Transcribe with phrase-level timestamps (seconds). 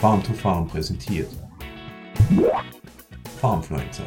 [0.00, 1.28] Farm to Farm präsentiert.
[3.40, 4.06] Farmfluencer,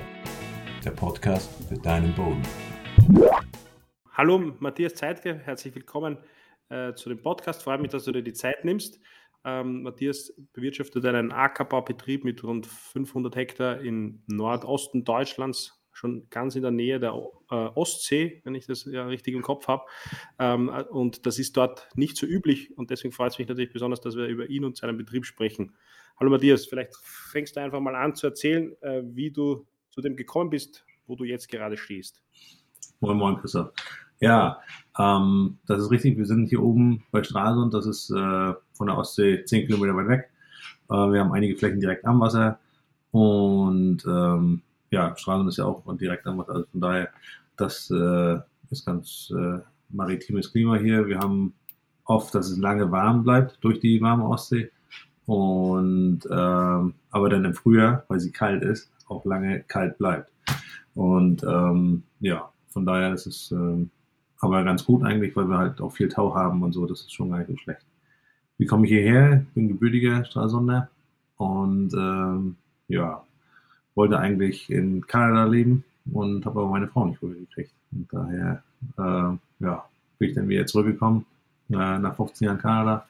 [0.86, 2.42] der Podcast für deinen Boden.
[4.14, 6.18] Hallo, Matthias Zeitge, herzlich willkommen
[6.70, 7.64] äh, zu dem Podcast.
[7.64, 9.02] Freut mich, dass du dir die Zeit nimmst.
[9.44, 16.64] Ähm, Matthias bewirtschaftet einen Ackerbaubetrieb mit rund 500 Hektar im Nordosten Deutschlands, schon ganz in
[16.64, 19.84] der Nähe der äh, Ostsee, wenn ich das ja richtig im Kopf habe.
[20.40, 24.02] Ähm, und das ist dort nicht so üblich und deswegen freut es mich natürlich besonders,
[24.02, 25.76] dass wir über ihn und seinen Betrieb sprechen.
[26.20, 30.16] Hallo Matthias, vielleicht fängst du einfach mal an zu erzählen, äh, wie du zu dem
[30.16, 32.22] gekommen bist, wo du jetzt gerade stehst.
[33.00, 33.72] Moin Moin Christoph.
[34.20, 34.60] Ja,
[35.00, 36.18] ähm, das ist richtig.
[36.18, 37.74] Wir sind hier oben bei Stralsund.
[37.74, 40.32] Das ist äh, von der Ostsee 10 Kilometer weit weg.
[40.90, 42.60] Äh, wir haben einige Flächen direkt am Wasser.
[43.12, 46.54] Und ähm, ja, Stralsund ist ja auch direkt am Wasser.
[46.54, 47.10] Also von daher,
[47.58, 49.60] das äh, ist ganz äh,
[49.90, 51.08] maritimes Klima hier.
[51.08, 51.54] Wir haben
[52.06, 54.70] oft, dass es lange warm bleibt durch die warme Ostsee.
[55.26, 60.32] Und ähm, aber dann im Frühjahr, weil sie kalt ist, auch lange kalt bleibt.
[60.94, 63.90] Und ähm, ja, von daher ist es ähm,
[64.40, 67.14] aber ganz gut eigentlich, weil wir halt auch viel Tau haben und so, das ist
[67.14, 67.86] schon gar nicht so schlecht.
[68.58, 69.46] Wie komme ich hierher?
[69.48, 70.90] Ich bin gebürtiger Stralsunder
[71.38, 73.24] und ähm, ja,
[73.96, 77.72] wollte eigentlich in Kanada leben und habe aber meine Frau nicht rübergekriegt.
[77.92, 78.64] Und daher
[78.98, 79.86] äh, ja,
[80.18, 81.26] bin ich dann wieder zurückgekommen
[81.70, 83.06] äh, nach 15 Jahren Kanada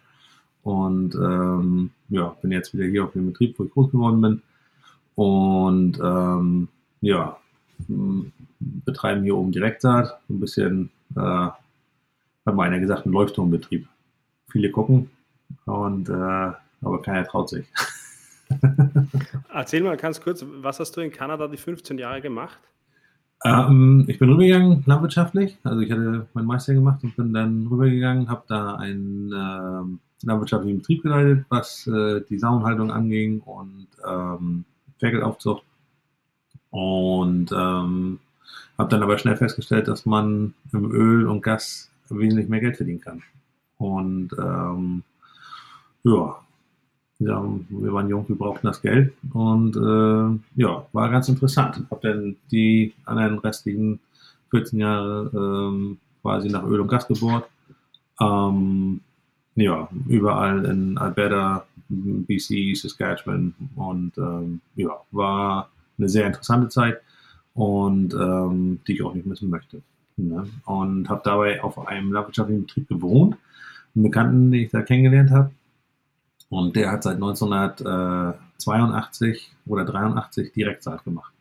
[0.63, 4.41] und ähm, ja, bin jetzt wieder hier auf dem Betrieb, wo ich groß geworden bin.
[5.15, 6.67] Und ähm,
[7.01, 7.37] ja,
[8.59, 13.87] betreiben hier oben Direktsaat, ein bisschen äh, hat mal einer gesagt, ein Leuchtturmbetrieb.
[14.49, 15.09] Viele gucken,
[15.65, 16.13] und, äh,
[16.81, 17.65] aber keiner traut sich.
[19.53, 22.59] Erzähl mal ganz kurz, was hast du in Kanada die 15 Jahre gemacht?
[23.43, 25.57] Ähm, ich bin rübergegangen landwirtschaftlich.
[25.63, 30.79] Also ich hatte meinen Meister gemacht und bin dann rübergegangen, habe da einen äh, landwirtschaftlichen
[30.79, 34.65] Betrieb geleitet, was äh, die Sauenhaltung anging und ähm,
[34.99, 35.63] Ferkelaufzucht.
[36.69, 38.19] Und ähm,
[38.77, 43.01] habe dann aber schnell festgestellt, dass man im Öl und Gas wesentlich mehr Geld verdienen
[43.01, 43.23] kann.
[43.77, 45.03] Und ähm,
[46.03, 46.39] ja,
[47.21, 51.83] ja, wir waren jung, wir brauchten das Geld und äh, ja, war ganz interessant.
[51.91, 53.99] Habe dann die anderen restlichen
[54.49, 57.47] 14 Jahre ähm, quasi nach Öl und Gas gebohrt.
[58.19, 59.01] Ähm,
[59.55, 67.01] ja, überall in Alberta, BC, Saskatchewan und ähm, ja, war eine sehr interessante Zeit
[67.53, 69.83] und ähm, die ich auch nicht missen möchte.
[70.17, 70.47] Ne?
[70.65, 73.37] Und habe dabei auf einem landwirtschaftlichen Betrieb gewohnt,
[73.93, 75.51] einen Bekannten, den ich da kennengelernt habe.
[76.51, 81.33] Und der hat seit 1982 oder 83 Direktsaat gemacht.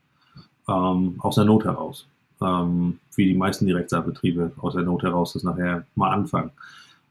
[0.68, 2.06] Ähm, aus der Not heraus.
[2.40, 6.52] Ähm, wie die meisten Direktsaatbetriebe aus der Not heraus das nachher mal anfangen.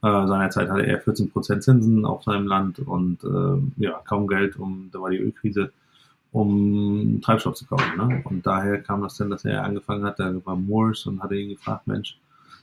[0.01, 4.89] Äh, seinerzeit hatte er 14% Zinsen auf seinem Land und äh, ja, kaum Geld, um,
[4.93, 5.73] da war die Ölkrise
[6.31, 7.97] um Treibstoff zu kaufen.
[7.97, 8.21] Ne?
[8.23, 11.49] Und daher kam das dann, dass er angefangen hat, da war Moores und hatte ihn
[11.49, 12.17] gefragt, Mensch,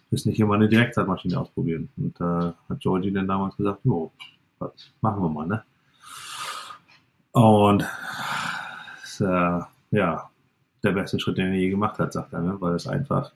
[0.08, 1.90] willst nicht hier mal eine Direktzeitmaschine ausprobieren?
[1.98, 4.10] Und da äh, hat Georgie dann damals gesagt, oh,
[4.58, 5.64] was machen wir mal, ne?
[7.32, 7.86] Und
[9.20, 10.30] äh, ja,
[10.82, 12.56] der beste Schritt, den er je gemacht hat, sagt er, ne?
[12.60, 13.32] weil es einfach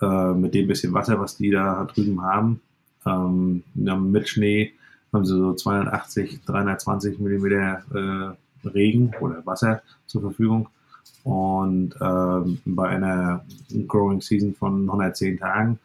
[0.00, 2.60] äh, mit dem bisschen Wasser, was die da drüben haben,
[3.06, 4.72] ähm, mit Schnee
[5.12, 10.68] haben sie so 280, 320 Millimeter äh, Regen oder Wasser zur Verfügung.
[11.24, 13.44] Und ähm, bei einer
[13.86, 15.78] Growing Season von 110 Tagen,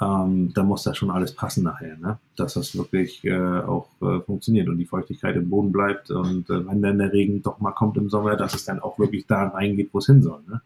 [0.00, 2.18] ähm, da muss das schon alles passen nachher, ne?
[2.36, 6.10] dass das wirklich äh, auch äh, funktioniert und die Feuchtigkeit im Boden bleibt.
[6.10, 8.98] Und äh, wenn dann der Regen doch mal kommt im Sommer, dass es dann auch
[8.98, 10.40] wirklich da reingeht, wo es hin soll.
[10.48, 10.60] Ne?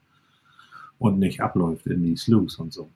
[0.99, 2.91] Und nicht abläuft in die Sloughs und so.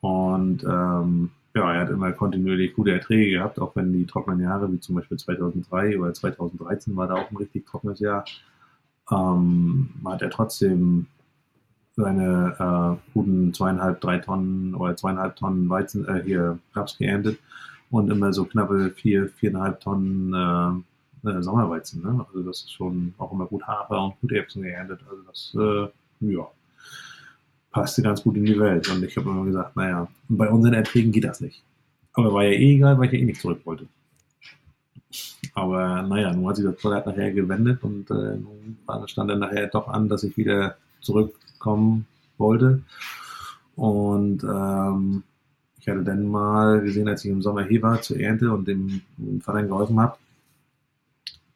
[0.00, 4.72] Und ähm, ja, er hat immer kontinuierlich gute Erträge gehabt, auch wenn die trockenen Jahre,
[4.72, 8.24] wie zum Beispiel 2003 oder 2013 war da auch ein richtig trockenes Jahr,
[9.10, 11.06] ähm, hat er trotzdem
[12.00, 17.38] seine äh, guten zweieinhalb, drei Tonnen oder zweieinhalb Tonnen Weizen, äh, hier Raps geerntet
[17.90, 20.84] und immer so knappe vier, viereinhalb Tonnen
[21.24, 22.02] äh, äh, Sommerweizen.
[22.02, 22.24] Ne?
[22.28, 25.00] Also das ist schon auch immer gut Hafer und gute Erbsen geerntet.
[25.08, 26.46] Also das, äh, ja,
[27.70, 28.88] passte ganz gut in die Welt.
[28.88, 31.62] Und ich habe immer gesagt, naja, bei unseren Erträgen geht das nicht.
[32.12, 33.86] Aber war ja eh egal, weil ich ja eh nicht zurück wollte.
[35.54, 39.66] Aber naja, nun hat sich das Produkt nachher gewendet und äh, nun stand dann nachher
[39.66, 40.76] doch an, dass ich wieder
[41.60, 42.06] zurückkommen
[42.38, 42.82] wollte.
[43.76, 45.22] Und ähm,
[45.78, 49.02] ich hatte dann mal gesehen, als ich im Sommer hier war zur Ernte und dem,
[49.16, 50.18] dem Vater geholfen habe,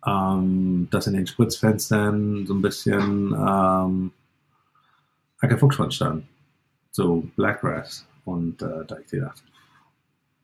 [0.06, 4.11] ähm, dass in den Spritzfenstern so ein bisschen ähm,
[5.41, 6.25] Ackerfuchsschwanz stand.
[6.91, 8.07] So Blackgrass.
[8.25, 9.43] Und äh, da ich gedacht,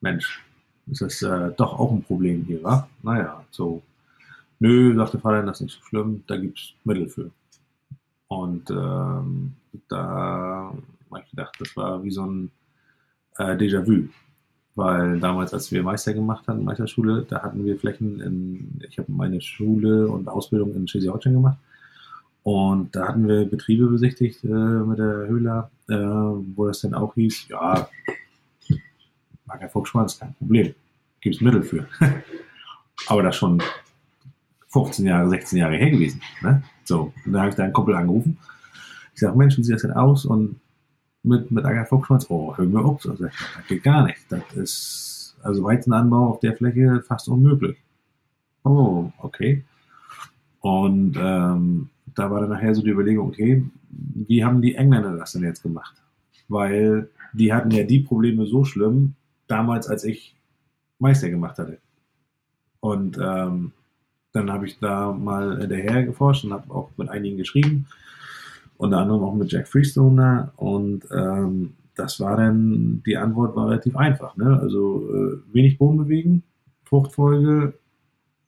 [0.03, 0.43] Mensch,
[0.91, 2.89] ist das äh, doch auch ein Problem hier, wa?
[3.03, 3.83] Naja, so
[4.59, 7.31] Nö, sagte Vater, das ist nicht so schlimm, da gibt es Mittel für.
[8.31, 9.55] Und ähm,
[9.89, 10.73] da
[11.11, 12.53] habe ich gedacht, das war wie so ein
[13.39, 14.09] äh, Déjà-vu.
[14.77, 19.11] Weil damals, als wir Meister gemacht hatten, Meisterschule, da hatten wir Flächen in, ich habe
[19.11, 21.59] meine Schule und Ausbildung in Schleswig-Holstein gemacht.
[22.45, 27.15] Und da hatten wir Betriebe besichtigt äh, mit der Höhler, äh, wo das dann auch
[27.15, 27.89] hieß, ja,
[29.45, 30.73] mag er Fuchsschwanz, kein Problem.
[31.21, 31.89] Gibt es Mittel für.
[33.09, 33.61] Aber das schon
[34.69, 36.23] 15 Jahre, 16 Jahre her gewesen.
[36.43, 36.63] Ne?
[36.85, 38.39] So, und da habe ich da einen Kumpel angerufen.
[39.15, 40.25] Ich sage, Mensch, wie sieht das denn aus?
[40.25, 40.61] Und
[41.23, 43.07] mit, mit Ackerfuchsschwanz, oh, hören wir auf.
[43.09, 43.33] Also, das
[43.69, 44.21] geht gar nicht.
[44.29, 47.77] Das ist, also Weizenanbau auf der Fläche fast unmöglich.
[48.65, 49.65] Oh, okay.
[50.61, 55.33] Und ähm, da war dann nachher so die Überlegung, okay, wie haben die Engländer das
[55.33, 55.95] denn jetzt gemacht?
[56.49, 59.15] Weil die hatten ja die Probleme so schlimm,
[59.47, 60.37] damals, als ich
[60.99, 61.79] Meister gemacht hatte.
[62.81, 63.73] Und ähm,
[64.33, 67.87] dann habe ich da mal hinterher geforscht und habe auch mit einigen geschrieben,
[68.77, 70.53] unter anderem auch mit Jack Freestoner.
[70.57, 74.37] Und ähm, das war dann, die Antwort war relativ einfach.
[74.37, 74.59] Ne?
[74.61, 76.43] Also äh, wenig Boden bewegen,
[76.85, 77.75] Fruchtfolge,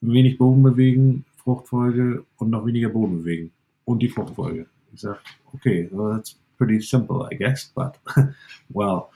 [0.00, 3.50] wenig Boden bewegen, Fruchtfolge und noch weniger Boden bewegen.
[3.84, 4.66] Und die Fruchtfolge.
[4.94, 5.18] Ich sage,
[5.52, 7.98] okay, well, that's pretty simple, I guess, but
[8.68, 9.08] well.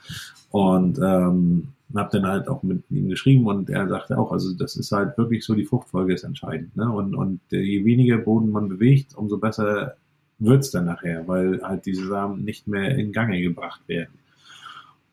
[0.51, 4.75] Und ähm, habe dann halt auch mit ihm geschrieben und er sagte auch, also das
[4.75, 6.75] ist halt wirklich so, die Fruchtfolge ist entscheidend.
[6.75, 6.91] Ne?
[6.91, 9.95] Und, und je weniger Boden man bewegt, umso besser
[10.39, 14.13] wird's dann nachher, weil halt diese Samen nicht mehr in Gange gebracht werden.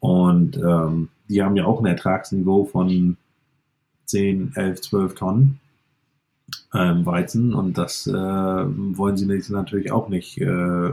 [0.01, 3.17] Und ähm, die haben ja auch ein Ertragsniveau von
[4.07, 5.61] 10, 11, 12 Tonnen
[6.75, 10.91] ähm, Weizen und das äh, wollen sie natürlich auch nicht äh,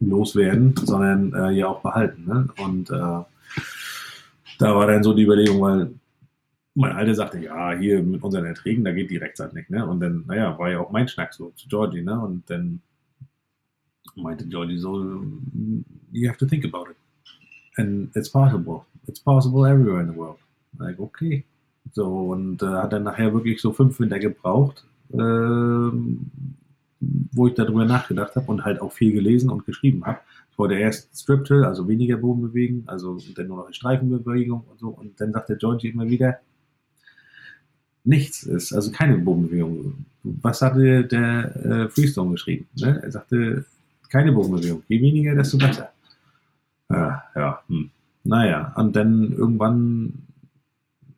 [0.00, 2.24] loswerden, sondern äh, ja auch behalten.
[2.26, 2.48] Ne?
[2.64, 3.24] Und äh,
[4.60, 5.90] da war dann so die Überlegung, weil
[6.74, 9.86] mein Alter sagte, ja, hier mit unseren Erträgen, da geht die Rechtszeit nicht, ne?
[9.86, 12.20] Und dann, naja, war ja auch mein Schnack so zu Georgie, ne?
[12.20, 12.80] Und dann
[14.16, 15.22] meinte Georgie so,
[16.12, 16.96] you have to think about it.
[17.76, 18.84] And it's possible.
[19.06, 20.38] It's possible everywhere in the world.
[20.78, 21.44] Like, okay.
[21.92, 25.16] So, und äh, hat dann nachher wirklich so fünf Winter gebraucht, äh,
[27.32, 30.20] wo ich darüber nachgedacht habe und halt auch viel gelesen und geschrieben habe.
[30.60, 34.88] Wollte erst Striptill, also weniger Boden bewegen, also dann nur noch in Streifenbewegung und so.
[34.88, 36.40] Und dann sagte Georgie immer wieder,
[38.04, 40.04] nichts ist, also keine Bodenbewegung.
[40.22, 42.68] Was hatte der äh, Freestone geschrieben?
[42.76, 43.00] Ne?
[43.02, 43.64] Er sagte,
[44.10, 44.82] keine Bodenbewegung.
[44.86, 45.92] Je weniger, desto besser.
[46.90, 47.90] Ja, ja hm.
[48.24, 50.26] naja, und dann irgendwann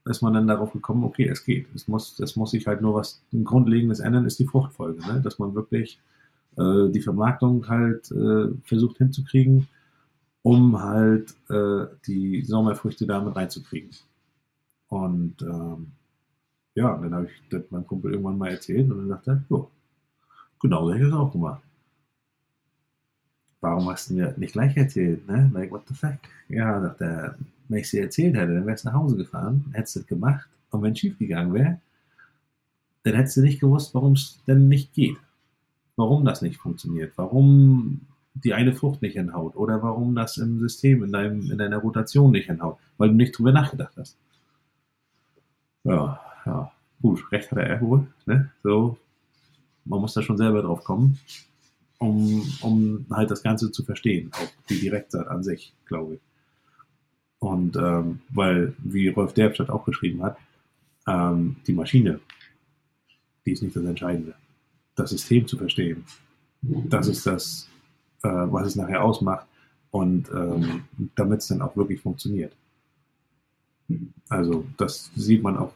[0.04, 1.66] ist man dann darauf gekommen, okay, es geht.
[1.74, 5.20] Es muss, es muss sich halt nur was ein Grundlegendes ändern, ist die Fruchtfolge, ne?
[5.20, 5.98] dass man wirklich
[6.56, 9.68] äh, die Vermarktung halt äh, versucht hinzukriegen,
[10.42, 13.90] um halt äh, die Sommerfrüchte damit reinzukriegen.
[14.88, 15.92] Und ähm,
[16.74, 19.66] ja, dann habe ich das meinem Kumpel irgendwann mal erzählt und dann sagte er, ja,
[20.60, 21.62] genau so hätte ich das auch gemacht.
[23.60, 25.50] Warum hast du mir nicht gleich erzählt, ne?
[25.54, 26.18] Like, what the fuck?
[26.48, 27.38] Ja, sagt er,
[27.68, 30.08] wenn ich es dir erzählt hätte, dann wärst du nach Hause gefahren, hättest du das
[30.08, 31.80] gemacht und wenn es schief gegangen wäre,
[33.04, 35.16] dann hättest du nicht gewusst, warum es denn nicht geht.
[35.96, 37.12] Warum das nicht funktioniert.
[37.16, 38.00] Warum
[38.34, 42.30] die eine Frucht nicht hinhaut oder warum das im System, in, deinem, in deiner Rotation
[42.30, 44.16] nicht hinhaut, weil du nicht drüber nachgedacht hast.
[45.84, 48.06] Ja, ja, gut, recht hat er wohl.
[48.26, 48.50] Ne?
[48.62, 48.96] So,
[49.84, 51.18] man muss da schon selber drauf kommen,
[51.98, 56.20] um, um halt das Ganze zu verstehen, auch die Direktsaat an sich, glaube ich.
[57.38, 60.36] Und ähm, weil, wie Rolf Derbstadt auch geschrieben hat,
[61.08, 62.20] ähm, die Maschine,
[63.44, 64.34] die ist nicht das Entscheidende.
[64.94, 66.04] Das System zu verstehen,
[66.62, 67.68] das ist das,
[68.22, 69.46] äh, was es nachher ausmacht
[69.90, 70.84] und ähm,
[71.14, 72.54] damit es dann auch wirklich funktioniert.
[74.28, 75.72] Also das sieht man auch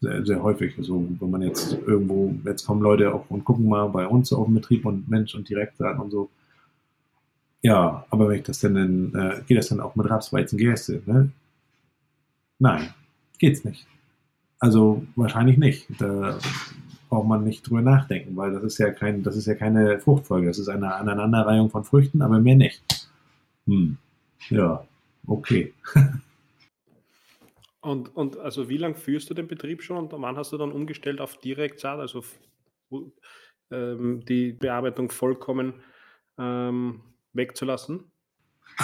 [0.00, 0.76] sehr, sehr häufig.
[0.78, 4.46] Also wenn man jetzt irgendwo, jetzt kommen Leute auch und gucken mal bei uns auf
[4.46, 6.30] dem Betrieb und Mensch und Direktsaat und so,
[7.62, 10.56] ja, aber wenn ich das denn in, äh, geht das dann auch mit Raps, Weizen,
[10.56, 11.02] Gerste?
[11.04, 11.30] Ne?
[12.58, 12.94] Nein,
[13.38, 13.86] geht's nicht.
[14.58, 15.86] Also wahrscheinlich nicht.
[15.98, 16.38] Da
[17.10, 20.46] braucht man nicht drüber nachdenken, weil das ist ja kein, das ist ja keine Fruchtfolge.
[20.46, 22.82] Das ist eine Aneinanderreihung von Früchten, aber mehr nicht.
[23.66, 23.98] Hm.
[24.48, 24.86] Ja,
[25.26, 25.74] okay.
[27.82, 30.72] und, und also wie lange führst du den Betrieb schon und wann hast du dann
[30.72, 32.24] umgestellt auf Direktsaat, also
[33.70, 35.74] ähm, die Bearbeitung vollkommen
[36.38, 37.00] ähm,
[37.32, 38.04] wegzulassen?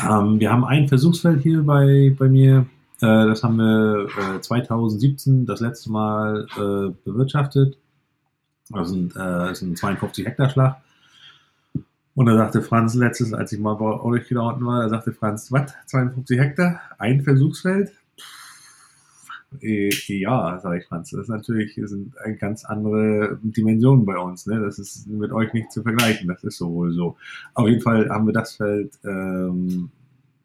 [0.08, 2.66] Ähm, wir haben ein Versuchsfeld hier bei, bei mir.
[3.00, 7.78] Äh, das haben wir äh, 2017 das letzte Mal äh, bewirtschaftet.
[8.70, 10.76] Das sind, äh, das sind 52 Hektar Schlag.
[12.14, 15.12] Und da sagte Franz letztes, als ich mal bei euch da unten war, da sagte
[15.12, 17.92] Franz, was, 52 Hektar, ein Versuchsfeld?
[19.62, 24.46] äh, ja, sage ich Franz, das ist natürlich sind eine ganz andere Dimensionen bei uns.
[24.46, 24.60] Ne?
[24.60, 27.16] Das ist mit euch nicht zu vergleichen, das ist so wohl so.
[27.54, 29.90] Auf jeden Fall haben wir das Feld ähm,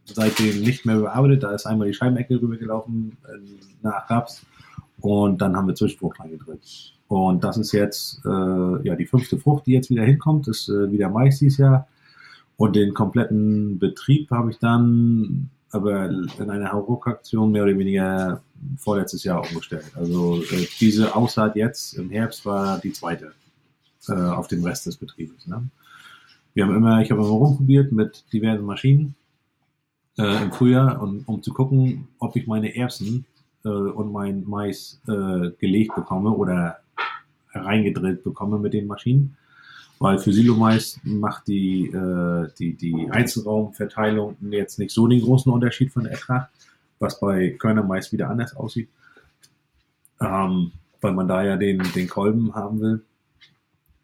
[0.05, 1.43] seitdem nicht mehr bearbeitet.
[1.43, 3.37] Da ist einmal die Scheibenecke rübergelaufen äh,
[3.81, 4.45] nach Raps
[4.99, 6.93] und dann haben wir Zwischenfrucht reingedrückt.
[7.11, 10.89] Und das ist jetzt äh, ja die fünfte Frucht, die jetzt wieder hinkommt, ist äh,
[10.93, 11.89] wieder Mais dieses Jahr.
[12.55, 18.41] Und den kompletten Betrieb habe ich dann aber in einer Hauruck-Aktion mehr oder weniger
[18.77, 19.91] vorletztes Jahr umgestellt.
[19.93, 23.33] Also äh, diese Aussaat jetzt im Herbst war die zweite
[24.07, 25.47] äh, auf dem Rest des Betriebes.
[25.47, 25.67] Ne?
[26.53, 29.15] Wir haben immer, ich habe immer rumprobiert mit diversen Maschinen
[30.17, 33.25] äh, im Frühjahr, und, um zu gucken, ob ich meine Erbsen
[33.65, 36.77] äh, und mein Mais äh, gelegt bekomme oder
[37.53, 39.37] reingedrillt bekomme mit den Maschinen.
[39.99, 45.91] Weil für Silomais macht die, äh, die, die Einzelraumverteilung jetzt nicht so den großen Unterschied
[45.91, 46.49] von der Ertrag,
[46.97, 48.89] was bei Körnermais wieder anders aussieht.
[50.19, 53.03] Ähm, weil man da ja den, den Kolben haben will.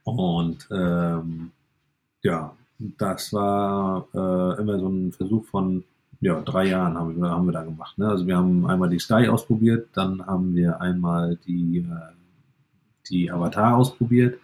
[0.03, 1.51] Und ähm,
[2.21, 5.83] ja, das war äh, immer so ein Versuch von
[6.21, 7.97] ja, drei Jahren haben wir, haben wir da gemacht.
[7.97, 8.07] Ne?
[8.07, 12.13] Also wir haben einmal die Sky ausprobiert, dann haben wir einmal die, äh,
[13.09, 14.39] die Avatar ausprobiert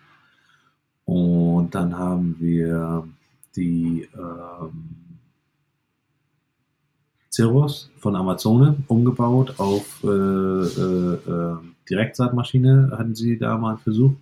[1.06, 3.08] und dann haben wir
[3.56, 4.96] die ähm,
[7.32, 11.58] Cirrus von Amazone umgebaut auf äh, äh, äh,
[11.90, 14.18] Direktsaatmaschine, hatten sie da mal versucht.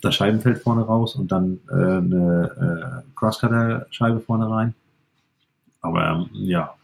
[0.00, 4.74] Das Scheibenfeld vorne raus und dann äh, eine äh, Crosscutter-Scheibe vorne rein.
[5.80, 6.74] Aber ähm, ja,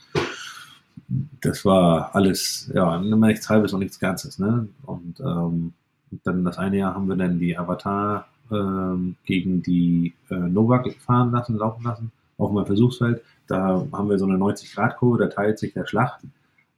[1.40, 4.38] das war alles, ja, nichts Halbes und nichts Ganzes.
[4.38, 4.68] Ne?
[4.82, 5.74] Und ähm,
[6.24, 11.32] dann das eine Jahr haben wir dann die Avatar ähm, gegen die äh, Novak fahren
[11.32, 13.22] lassen, laufen lassen, auf meinem Versuchsfeld.
[13.46, 16.20] Da haben wir so eine 90-Grad-Kurve, da teilt sich der Schlag.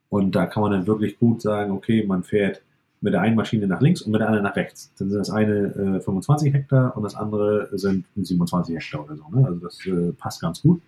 [0.09, 2.63] Und da kann man dann wirklich gut sagen, okay, man fährt
[3.01, 4.93] mit der einen Maschine nach links und mit der anderen nach rechts.
[4.99, 9.25] Dann sind das eine äh, 25 Hektar und das andere sind 27 Hektar oder so.
[9.31, 9.47] Ne?
[9.47, 10.81] Also das äh, passt ganz gut.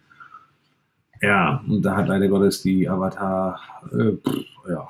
[1.20, 3.60] Ja, und da hat leider Gottes die Avatar,
[3.92, 4.88] äh, pff, ja,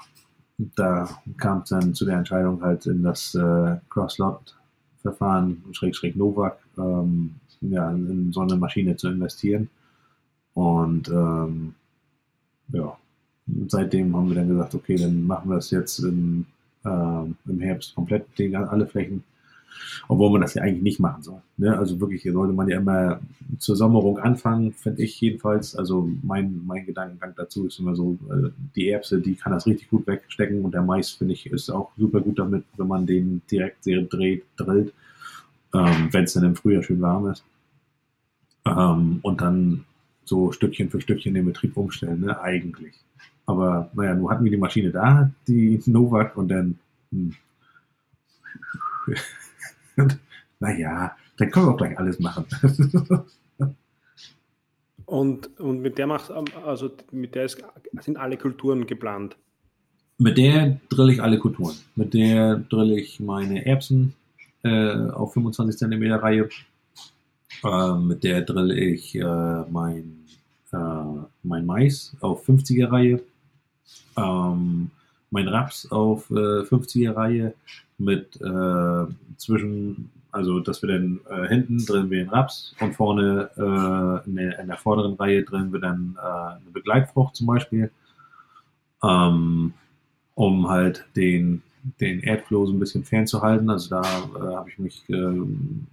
[0.59, 7.37] da kam es dann zu der Entscheidung halt in das äh, Cross-Lot-Verfahren, Schrägstrich Novak, ähm,
[7.61, 9.71] ja, in so eine Maschine zu investieren.
[10.55, 11.75] Und ähm,
[12.73, 12.97] ja,
[13.69, 16.47] seitdem haben wir dann gesagt, okay, dann machen wir es jetzt im,
[16.85, 19.23] äh, im Herbst komplett, den, alle Flächen
[20.09, 21.41] obwohl man das ja eigentlich nicht machen soll.
[21.57, 21.77] Ne?
[21.77, 23.21] Also wirklich, hier sollte man ja immer
[23.59, 25.77] zur Sommerung anfangen, finde ich jedenfalls.
[25.77, 29.91] Also mein, mein Gedankengang dazu ist immer so, äh, die Erbse, die kann das richtig
[29.91, 33.43] gut wegstecken und der Mais, finde ich, ist auch super gut damit, wenn man den
[33.51, 34.93] direkt sehr dreht, drillt,
[35.75, 37.45] ähm, wenn es dann im Frühjahr schön warm ist.
[38.67, 39.85] Ähm, und dann
[40.25, 42.41] so Stückchen für Stückchen den Betrieb umstellen, ne?
[42.41, 42.95] eigentlich.
[43.47, 46.79] Aber naja, nun hatten wir die Maschine da, die Novak, und dann
[47.11, 47.35] hm,
[49.99, 50.19] und,
[50.61, 52.47] naja, dann können wir auch gleich alles machen.
[55.07, 57.63] und, und mit der macht, also mit der ist,
[58.01, 59.37] sind alle Kulturen geplant.
[60.19, 61.77] Mit der drille ich alle Kulturen.
[61.95, 64.15] Mit der drille ich meine Erbsen
[64.65, 66.49] äh, auf 25 cm Reihe.
[67.63, 70.25] Äh, mit der drille ich äh, mein,
[70.73, 70.77] äh,
[71.45, 73.23] mein Mais auf 50er Reihe.
[74.17, 74.91] Ähm,
[75.31, 77.55] mein Raps auf äh, 50er Reihe
[77.99, 83.51] mit äh, zwischen, also dass wir dann äh, hinten drin wir den Raps und vorne
[83.57, 87.91] äh, in, der, in der vorderen Reihe drin wir dann äh, eine Begleitfrucht zum Beispiel,
[89.03, 89.75] ähm,
[90.35, 91.63] um halt den,
[92.01, 93.69] den Erdflow so ein bisschen fernzuhalten.
[93.69, 95.87] Also da äh, habe ich mich äh, ein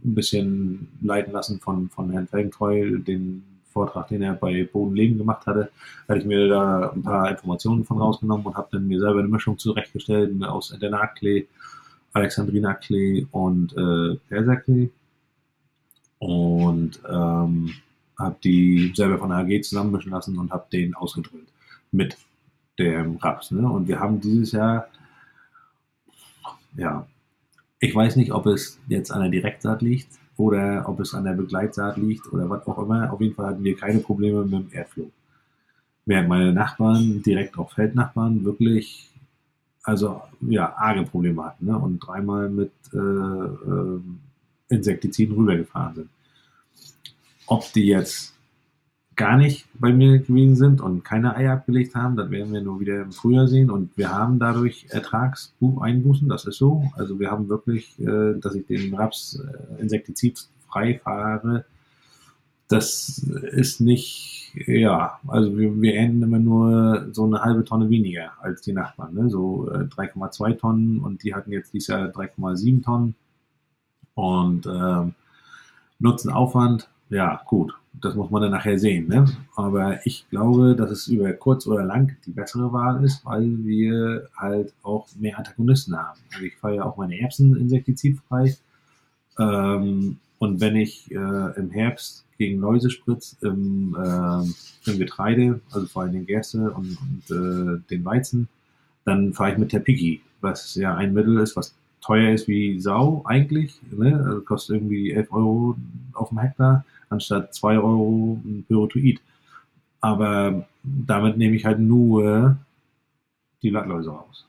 [0.00, 5.70] bisschen leiten lassen von, von Herrn Felgentreu, den Vortrag, den er bei Bodenleben gemacht hatte,
[6.08, 9.28] hatte ich mir da ein paar Informationen von rausgenommen und habe dann mir selber eine
[9.28, 11.46] Mischung zurechtgestellt aus Entenarklee,
[12.12, 14.90] Alexandrinaklee und äh, Perserklee.
[16.18, 17.70] Und ähm,
[18.18, 21.52] habe die selber von der AG zusammenmischen lassen und habe den ausgedrückt
[21.90, 22.16] mit
[22.78, 23.50] dem Raps.
[23.50, 23.68] Ne?
[23.68, 24.88] Und wir haben dieses Jahr,
[26.76, 27.06] ja,
[27.80, 31.32] ich weiß nicht, ob es jetzt an der Direktsaat liegt, oder ob es an der
[31.32, 33.12] Begleitsaat liegt oder was auch immer.
[33.12, 35.10] Auf jeden Fall hatten wir keine Probleme mit dem Airflow.
[36.04, 39.10] Während meine Nachbarn, direkt auch Feldnachbarn, wirklich,
[39.82, 41.78] also ja, arge Probleme hatten ne?
[41.78, 44.00] und dreimal mit äh, äh,
[44.68, 46.08] Insektiziden rübergefahren sind.
[47.46, 48.34] Ob die jetzt
[49.16, 52.80] gar nicht bei mir gewesen sind und keine Eier abgelegt haben, das werden wir nur
[52.80, 53.70] wieder im Frühjahr sehen.
[53.70, 56.90] Und wir haben dadurch Ertragseinbußen, das ist so.
[56.96, 61.64] Also wir haben wirklich, äh, dass ich den Raps äh, insektizidfrei fahre,
[62.68, 63.18] das
[63.52, 68.62] ist nicht, ja, also wir, wir ernten immer nur so eine halbe Tonne weniger als
[68.62, 69.28] die Nachbarn, ne?
[69.28, 73.14] so äh, 3,2 Tonnen und die hatten jetzt dieses Jahr 3,7 Tonnen
[74.14, 75.14] und ähm,
[75.98, 79.08] Nutzenaufwand, ja gut, das muss man dann nachher sehen.
[79.08, 79.26] Ne?
[79.54, 84.28] Aber ich glaube, dass es über kurz oder lang die bessere Wahl ist, weil wir
[84.36, 86.18] halt auch mehr Antagonisten haben.
[86.32, 88.56] Also ich fahre ja auch meine Erbsen insektizidfrei.
[89.38, 95.86] Ähm, und wenn ich äh, im Herbst gegen Läuse spritze, im, äh, im Getreide, also
[95.86, 98.48] vor allem den Gerste und, und äh, den Weizen,
[99.04, 103.22] dann fahre ich mit Terpiki, was ja ein Mittel ist, was teuer ist wie Sau
[103.26, 103.80] eigentlich.
[103.90, 104.22] Ne?
[104.24, 105.76] Also kostet irgendwie 11 Euro
[106.14, 109.20] auf dem Hektar anstatt 2 Euro ein Pyrotoid.
[110.00, 112.56] Aber damit nehme ich halt nur
[113.62, 114.46] die Blattläuse raus.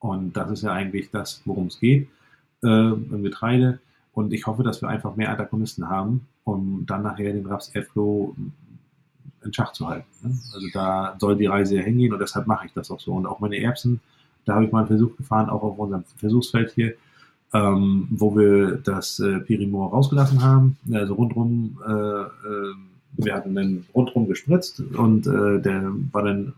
[0.00, 2.08] Und das ist ja eigentlich das, worum es geht
[2.62, 3.78] äh, im Getreide.
[4.12, 8.34] Und ich hoffe, dass wir einfach mehr Antagonisten haben, um dann nachher den Raps Airflow
[9.44, 10.06] in Schach zu halten.
[10.22, 10.30] Ne?
[10.54, 13.12] Also da soll die Reise ja hingehen und deshalb mache ich das auch so.
[13.12, 14.00] Und auch meine Erbsen,
[14.44, 16.94] da habe ich mal einen Versuch gefahren, auch auf unserem Versuchsfeld hier,
[17.54, 20.76] ähm, wo wir das äh, Pirimor rausgelassen haben.
[20.92, 22.74] Also rundrum, äh, äh,
[23.18, 26.52] wir hatten dann rundrum gespritzt und äh, der war dann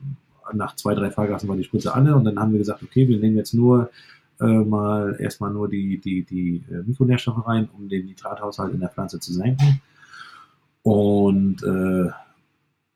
[0.53, 3.19] nach zwei, drei Fahrgassen war die Spritze alle und dann haben wir gesagt, okay, wir
[3.19, 3.91] nehmen jetzt nur
[4.41, 8.89] äh, mal erstmal nur die, die, die äh, Mikronährstoffe rein, um den Nitrathaushalt in der
[8.89, 9.81] Pflanze zu senken.
[10.83, 12.11] Und äh,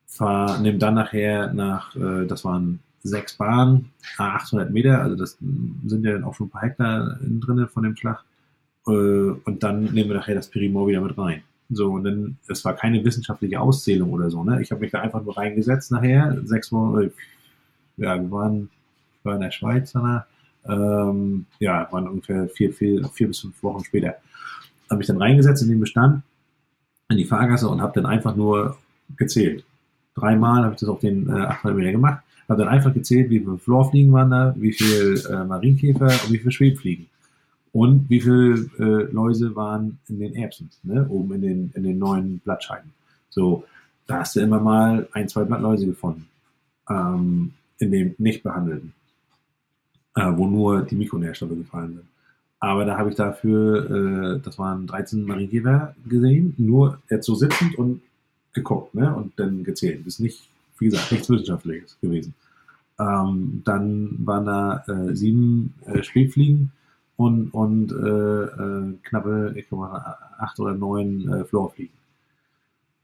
[0.06, 6.12] fahr, nehmen dann nachher nach, das waren sechs Bahnen, 800 Meter, also das sind ja
[6.12, 8.24] dann auch schon ein paar Hektar drin von dem Schlag.
[8.86, 11.42] Äh, und dann nehmen wir nachher das Perimor wieder mit rein.
[11.70, 14.60] So, und dann, es war keine wissenschaftliche Auszählung oder so, ne?
[14.60, 17.10] Ich habe mich da einfach nur reingesetzt nachher, sechs Wochen,
[17.96, 18.68] ja, wir waren,
[19.22, 20.26] wir waren in der Schweiz danach,
[20.66, 24.16] ähm, ja, waren ungefähr vier, vier, vier bis fünf Wochen später.
[24.90, 26.22] Habe mich dann reingesetzt in den Bestand,
[27.08, 28.76] in die Fahrgasse und habe dann einfach nur
[29.16, 29.64] gezählt.
[30.14, 33.40] Dreimal habe ich das auf den äh, 800 Meter gemacht habe dann einfach gezählt, wie
[33.40, 37.06] viele Florfliegen waren da, wie viel äh, Marienkäfer und wie viele Schwebfliegen.
[37.72, 41.06] Und wie viele äh, Läuse waren in den Erbsen, ne?
[41.08, 42.90] oben in den, in den neuen Blattscheiben.
[43.30, 43.64] So,
[44.06, 46.26] da hast du immer mal ein, zwei Blattläuse gefunden.
[46.90, 48.92] Ähm, in dem nicht behandelten.
[50.14, 52.06] Äh, wo nur die Mikronährstoffe gefallen sind.
[52.60, 57.76] Aber da habe ich dafür, äh, das waren 13 Marienkäfer gesehen, nur jetzt so sitzend
[57.78, 58.02] und
[58.52, 59.14] geguckt ne?
[59.14, 60.00] und dann gezählt.
[60.00, 60.48] Das ist nicht,
[60.82, 62.34] wie gesagt, nichts Wissenschaftliches gewesen.
[62.98, 66.72] Ähm, dann waren da äh, sieben äh, Schwebfliegen
[67.16, 69.88] und, und äh, äh knappe, ich glaube,
[70.38, 71.94] acht oder neun äh, Florfliegen.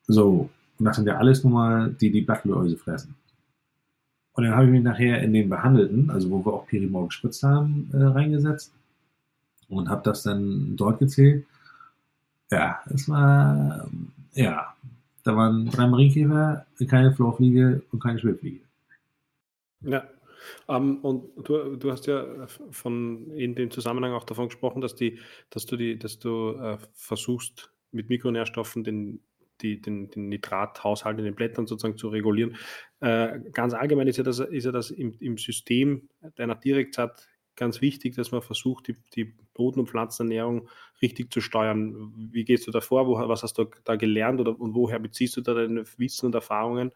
[0.07, 3.15] So, und das sind ja alles nun mal die, die Blattläuse fressen.
[4.33, 7.43] Und dann habe ich mich nachher in den behandelten, also wo wir auch Pirimor gespritzt
[7.43, 8.73] haben, äh, reingesetzt
[9.69, 11.45] und habe das dann dort gezählt.
[12.51, 13.89] Ja, es war,
[14.35, 14.75] ja,
[15.25, 18.61] da waren drei Marienkäfer, keine Florfliege und keine Schwebfliege.
[19.81, 20.09] Ja.
[20.69, 25.19] Ähm, und du, du hast ja von in dem Zusammenhang auch davon gesprochen, dass die,
[25.51, 29.21] dass du die, dass du äh, versuchst, mit Mikronährstoffen den,
[29.63, 32.57] die, den, den Nitrathaushalt in den Blättern sozusagen zu regulieren.
[33.01, 37.13] Äh, ganz allgemein ist ja das, ist ja das im, im System deiner Direktzeit
[37.59, 40.69] ganz wichtig, dass man versucht, die, die Boden- und Pflanzenernährung
[41.03, 42.13] richtig zu steuern.
[42.17, 43.07] Wie gehst du da vor?
[43.07, 46.35] Wo, was hast du da gelernt oder und woher beziehst du da deine Wissen und
[46.35, 46.93] Erfahrungen?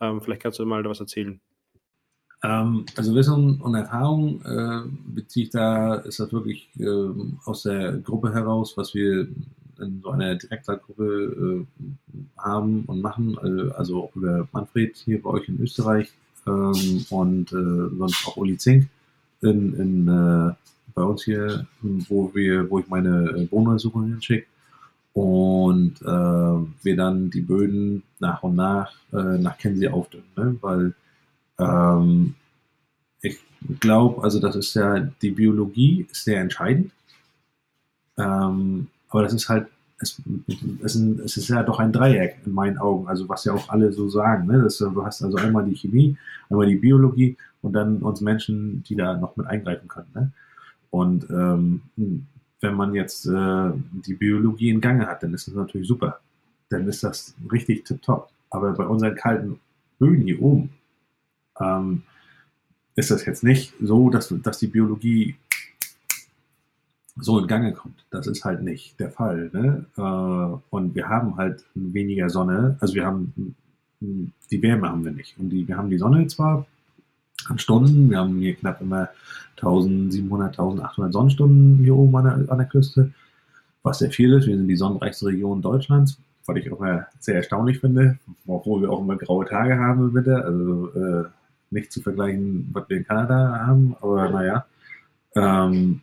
[0.00, 1.40] Ähm, vielleicht kannst du mal was erzählen.
[2.42, 7.08] Ähm, also Wissen und Erfahrung äh, beziehe ich da, ist das wirklich äh,
[7.44, 9.28] aus der Gruppe heraus, was wir
[9.80, 11.82] in so einer Direktgruppe äh,
[12.38, 16.12] haben und machen, äh, also auch über Manfred hier bei euch in Österreich
[16.46, 18.88] ähm, und äh, sonst auch Uli Zink
[19.44, 20.54] in, in äh,
[20.94, 24.46] bei uns hier, wo wir, wo ich meine Bohnenuntersuchungen hinschicke
[25.12, 30.56] und äh, wir dann die Böden nach und nach äh, nach Kenzie aufdünnen, ne?
[30.60, 30.94] weil
[31.58, 32.34] ähm,
[33.22, 33.38] ich
[33.80, 36.92] glaube, also das ist ja, die Biologie ist sehr entscheidend.
[38.18, 39.68] Ähm, aber das ist halt,
[40.00, 40.20] es,
[40.82, 43.92] es, es, ist ja doch ein Dreieck in meinen Augen, also was ja auch alle
[43.92, 44.46] so sagen.
[44.46, 44.62] Ne?
[44.62, 46.16] Das, du hast also einmal die Chemie,
[46.50, 50.08] einmal die Biologie und dann uns Menschen, die da noch mit eingreifen können.
[50.14, 50.32] Ne?
[50.90, 51.82] Und ähm,
[52.60, 53.70] wenn man jetzt äh,
[54.06, 56.20] die Biologie in Gange hat, dann ist das natürlich super.
[56.70, 58.30] Dann ist das richtig tipptopp.
[58.50, 59.60] Aber bei unseren kalten
[59.98, 60.70] Böden hier oben,
[61.60, 62.02] ähm,
[62.96, 65.36] ist das jetzt nicht so, dass, dass die Biologie
[67.16, 68.04] so in Gange kommt.
[68.10, 69.50] Das ist halt nicht der Fall.
[69.52, 69.86] Ne?
[69.96, 73.54] Äh, und wir haben halt weniger Sonne, also wir haben
[74.50, 75.38] die Wärme haben wir nicht.
[75.38, 76.66] Und die, wir haben die Sonne zwar
[77.48, 79.08] an Stunden, wir haben hier knapp immer
[79.56, 83.12] 1700, 1800 Sonnenstunden hier oben an der, an der Küste,
[83.82, 84.46] was sehr viel ist.
[84.46, 86.18] Wir sind die sonnenreichste Region Deutschlands.
[86.46, 90.14] was ich auch mal sehr erstaunlich finde, obwohl wir auch immer graue Tage haben im
[90.14, 91.24] Winter, also äh,
[91.70, 94.66] nicht zu vergleichen, was wir in Kanada haben, aber naja.
[95.36, 96.00] Ähm,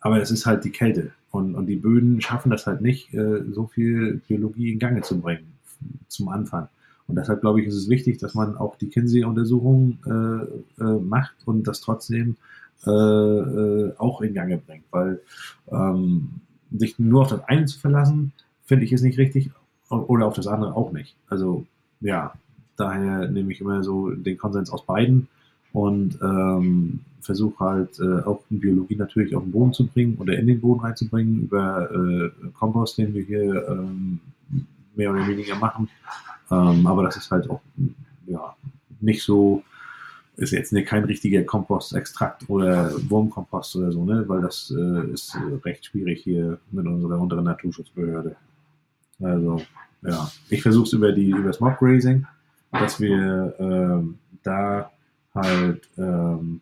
[0.00, 3.42] aber es ist halt die Kälte und, und die Böden schaffen das halt nicht, äh,
[3.52, 5.52] so viel Biologie in Gange zu bringen
[6.08, 6.68] zum Anfang.
[7.06, 11.34] Und deshalb glaube ich, ist es wichtig, dass man auch die Kinsey-Untersuchung äh, äh, macht
[11.44, 12.36] und das trotzdem
[12.86, 15.20] äh, äh, auch in Gange bringt, weil
[15.70, 16.30] ähm,
[16.72, 18.32] sich nur auf das eine zu verlassen,
[18.64, 19.50] finde ich ist nicht richtig
[19.88, 21.16] oder auf das andere auch nicht.
[21.28, 21.66] Also
[22.00, 22.32] ja,
[22.76, 25.28] daher nehme ich immer so den Konsens aus beiden
[25.72, 30.46] und ähm, versuche halt äh, auch Biologie natürlich auf den Boden zu bringen oder in
[30.46, 34.20] den Boden reinzubringen über äh, Kompost, den wir hier ähm,
[34.94, 35.88] mehr oder weniger machen.
[36.50, 37.60] Ähm, aber das ist halt auch
[38.26, 38.54] ja,
[39.00, 39.62] nicht so,
[40.36, 44.24] ist jetzt nicht kein richtiger Kompostextrakt oder Wurmkompost oder so, ne?
[44.26, 48.36] weil das äh, ist recht schwierig hier mit unserer unteren Naturschutzbehörde.
[49.22, 49.62] Also,
[50.02, 52.26] ja, ich versuche es über, die, über das Mob-Grazing,
[52.72, 54.90] dass wir ähm, da
[55.34, 56.60] halt ähm,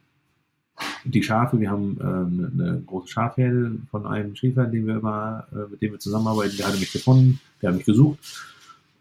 [1.04, 5.70] die Schafe, wir haben ähm, eine große Schafherde von einem Schäfer, den wir immer, äh,
[5.70, 8.18] mit dem wir zusammenarbeiten, der hatte mich gefunden, der hat mich gesucht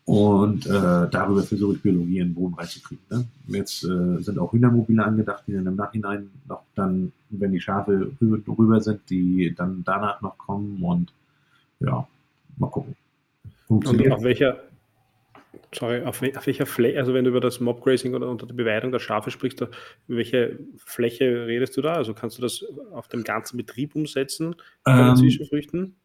[0.08, 3.04] und äh, darüber versuche ich Biologie in den Boden reinzukriegen.
[3.10, 3.26] Ne?
[3.48, 8.14] Jetzt äh, sind auch Hühnermobile angedacht, die dann im Nachhinein noch dann, wenn die Schafe
[8.22, 11.12] rüber, rüber sind, die dann danach noch kommen und
[11.82, 12.08] ja,
[12.58, 12.96] mal gucken.
[13.68, 14.62] Und auf welcher,
[15.74, 18.92] sorry, auf, auf welcher Fläche, also wenn du über das Mobgrazing oder unter der Beweidung
[18.92, 19.72] der Schafe sprichst, über
[20.08, 21.94] welche Fläche redest du da?
[21.94, 25.96] Also kannst du das auf dem ganzen Betrieb umsetzen bei ähm, den Zwischenfrüchten?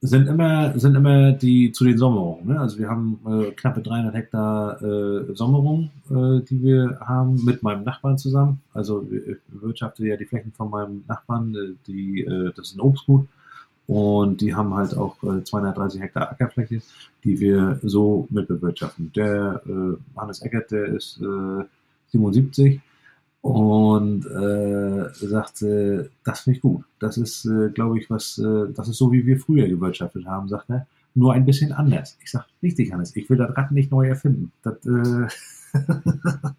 [0.00, 2.48] Sind immer, sind immer die zu den Sommerungen.
[2.48, 2.60] Ne?
[2.60, 7.84] Also wir haben äh, knappe 300 Hektar äh, Sommerung, äh, die wir haben mit meinem
[7.84, 8.60] Nachbarn zusammen.
[8.74, 12.80] Also ich bewirtschafte ja die Flächen von meinem Nachbarn, äh, die, äh, das ist ein
[12.80, 13.26] Obstgut.
[13.86, 16.80] Und die haben halt auch äh, 230 Hektar Ackerfläche,
[17.22, 19.12] die wir so mitbewirtschaften.
[19.14, 21.64] Der äh, Hannes Eckert, der ist äh,
[22.08, 22.80] 77
[23.42, 26.84] und äh, sagte, das finde ich gut.
[26.98, 30.48] Das ist, äh, glaube ich, was, äh, das ist so, wie wir früher gewirtschaftet haben,
[30.48, 30.86] sagt er.
[31.14, 32.16] Nur ein bisschen anders.
[32.22, 34.50] Ich sage, richtig, Hannes, ich will das Rad nicht neu erfinden.
[34.62, 35.28] Das, äh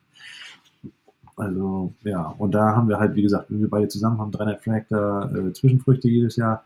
[1.36, 5.36] also, ja, und da haben wir halt, wie gesagt, wir beide zusammen haben 300 Hektar
[5.36, 6.64] äh, Zwischenfrüchte jedes Jahr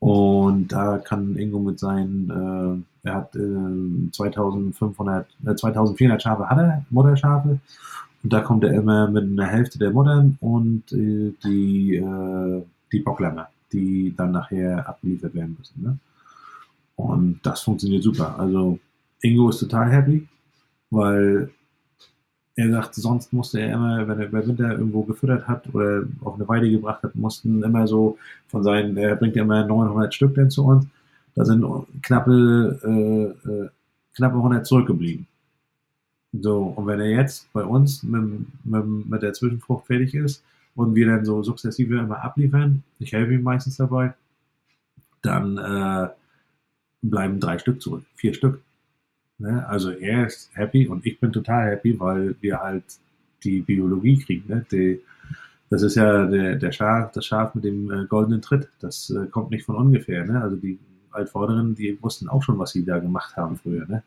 [0.00, 6.58] und da kann Ingo mit seinen, äh, er hat äh, 2500, äh, 2400 Schafe hat
[6.58, 7.58] er, Mutterschafe.
[8.22, 13.00] Und da kommt er immer mit einer Hälfte der Muttern und äh, die, äh, die
[13.00, 15.82] Bocklämmer, die dann nachher abgeliefert werden müssen.
[15.82, 15.98] Ne?
[16.96, 18.38] Und das funktioniert super.
[18.38, 18.78] Also
[19.20, 20.26] Ingo ist total happy,
[20.90, 21.50] weil
[22.58, 26.34] er sagt, sonst musste er immer, wenn er über Winter irgendwo gefüttert hat oder auf
[26.34, 28.18] eine Weide gebracht hat, mussten immer so
[28.48, 30.84] von seinen, er bringt ja immer 900 Stück denn zu uns,
[31.36, 31.64] da sind
[32.02, 33.68] knappe, äh, äh,
[34.16, 35.28] knappe 100 zurückgeblieben.
[36.32, 38.24] So, und wenn er jetzt bei uns mit,
[38.64, 40.42] mit, mit der Zwischenfrucht fertig ist
[40.74, 44.14] und wir dann so sukzessive immer abliefern, ich helfe ihm meistens dabei,
[45.22, 46.08] dann äh,
[47.02, 48.60] bleiben drei Stück zurück, vier Stück.
[49.38, 49.66] Ne?
[49.68, 52.84] Also er ist happy und ich bin total happy, weil wir halt
[53.44, 54.48] die Biologie kriegen.
[54.48, 54.66] Ne?
[54.70, 55.00] Die,
[55.70, 58.68] das ist ja der, der Schaf, das Schaf mit dem äh, goldenen Tritt.
[58.80, 60.24] Das äh, kommt nicht von ungefähr.
[60.24, 60.40] Ne?
[60.42, 60.78] Also die
[61.12, 63.86] Altvorderen, die wussten auch schon, was sie da gemacht haben früher.
[63.86, 64.02] Ne?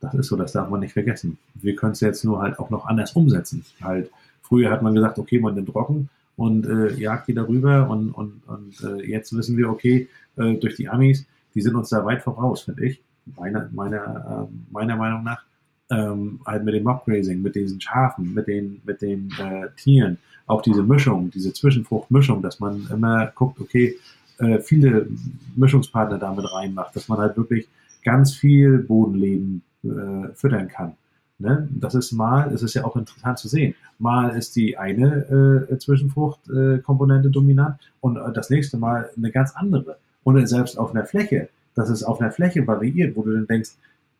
[0.00, 1.38] Das ist so, das darf man nicht vergessen.
[1.54, 3.64] Wir können es jetzt nur halt auch noch anders umsetzen.
[3.82, 8.12] Halt, früher hat man gesagt, okay, man nimmt Rocken und äh, jagt die darüber und,
[8.12, 12.04] und, und äh, jetzt wissen wir, okay, äh, durch die Amis, die sind uns da
[12.06, 13.02] weit voraus, finde ich
[13.36, 15.42] meiner, meiner, äh, meiner Meinung nach,
[15.90, 20.62] ähm, halt mit dem Mobgrazing, mit diesen Schafen, mit den, mit den äh, Tieren, auch
[20.62, 23.96] diese Mischung, diese Zwischenfruchtmischung, dass man immer guckt, okay,
[24.38, 25.08] äh, viele
[25.56, 27.68] Mischungspartner damit reinmacht, dass man halt wirklich
[28.02, 30.94] ganz viel Bodenleben äh, füttern kann.
[31.38, 31.68] Ne?
[31.70, 33.74] Das ist mal, es ist ja auch interessant zu sehen.
[33.98, 39.98] Mal ist die eine äh, Zwischenfruchtkomponente dominant und äh, das nächste Mal eine ganz andere.
[40.22, 43.70] Und selbst auf einer Fläche dass es auf einer Fläche variiert, wo du dann denkst,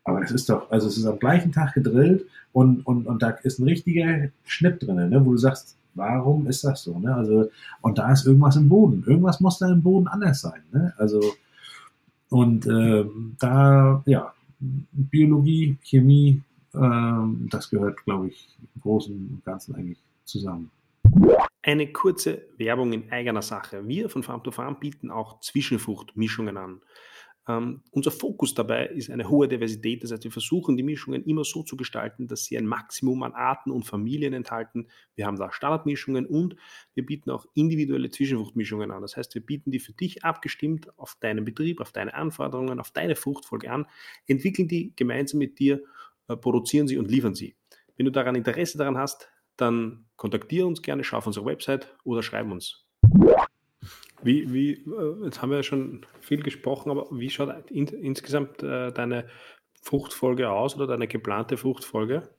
[0.03, 3.29] aber das ist doch, also es ist am gleichen Tag gedrillt und, und, und da
[3.29, 6.97] ist ein richtiger Schnitt drin, ne, wo du sagst, warum ist das so?
[6.99, 7.13] Ne?
[7.13, 7.49] Also,
[7.81, 9.03] und da ist irgendwas im Boden.
[9.05, 10.61] Irgendwas muss da im Boden anders sein.
[10.71, 10.93] Ne?
[10.97, 11.21] Also,
[12.29, 13.05] und äh,
[13.39, 16.41] da, ja, Biologie, Chemie,
[16.73, 16.79] äh,
[17.49, 20.71] das gehört, glaube ich, im Großen und Ganzen eigentlich zusammen.
[21.63, 23.87] Eine kurze Werbung in eigener Sache.
[23.87, 26.81] Wir von Farm to Farm bieten auch Zwischenfruchtmischungen an.
[27.47, 30.03] Ähm, unser Fokus dabei ist eine hohe Diversität.
[30.03, 33.33] Das heißt, wir versuchen die Mischungen immer so zu gestalten, dass sie ein Maximum an
[33.33, 34.87] Arten und Familien enthalten.
[35.15, 36.55] Wir haben da Standardmischungen und
[36.93, 39.01] wir bieten auch individuelle Zwischenfruchtmischungen an.
[39.01, 42.91] Das heißt, wir bieten die für dich abgestimmt auf deinen Betrieb, auf deine Anforderungen, auf
[42.91, 43.87] deine Fruchtfolge an,
[44.27, 45.81] entwickeln die gemeinsam mit dir,
[46.27, 47.55] äh, produzieren sie und liefern sie.
[47.97, 52.23] Wenn du daran Interesse daran hast, dann kontaktiere uns gerne, schau auf unsere Website oder
[52.23, 52.85] schreib uns.
[54.23, 58.61] Wie, wie, äh, jetzt haben wir ja schon viel gesprochen, aber wie schaut in, insgesamt
[58.63, 59.25] äh, deine
[59.81, 62.29] Fruchtfolge aus oder deine geplante Fruchtfolge?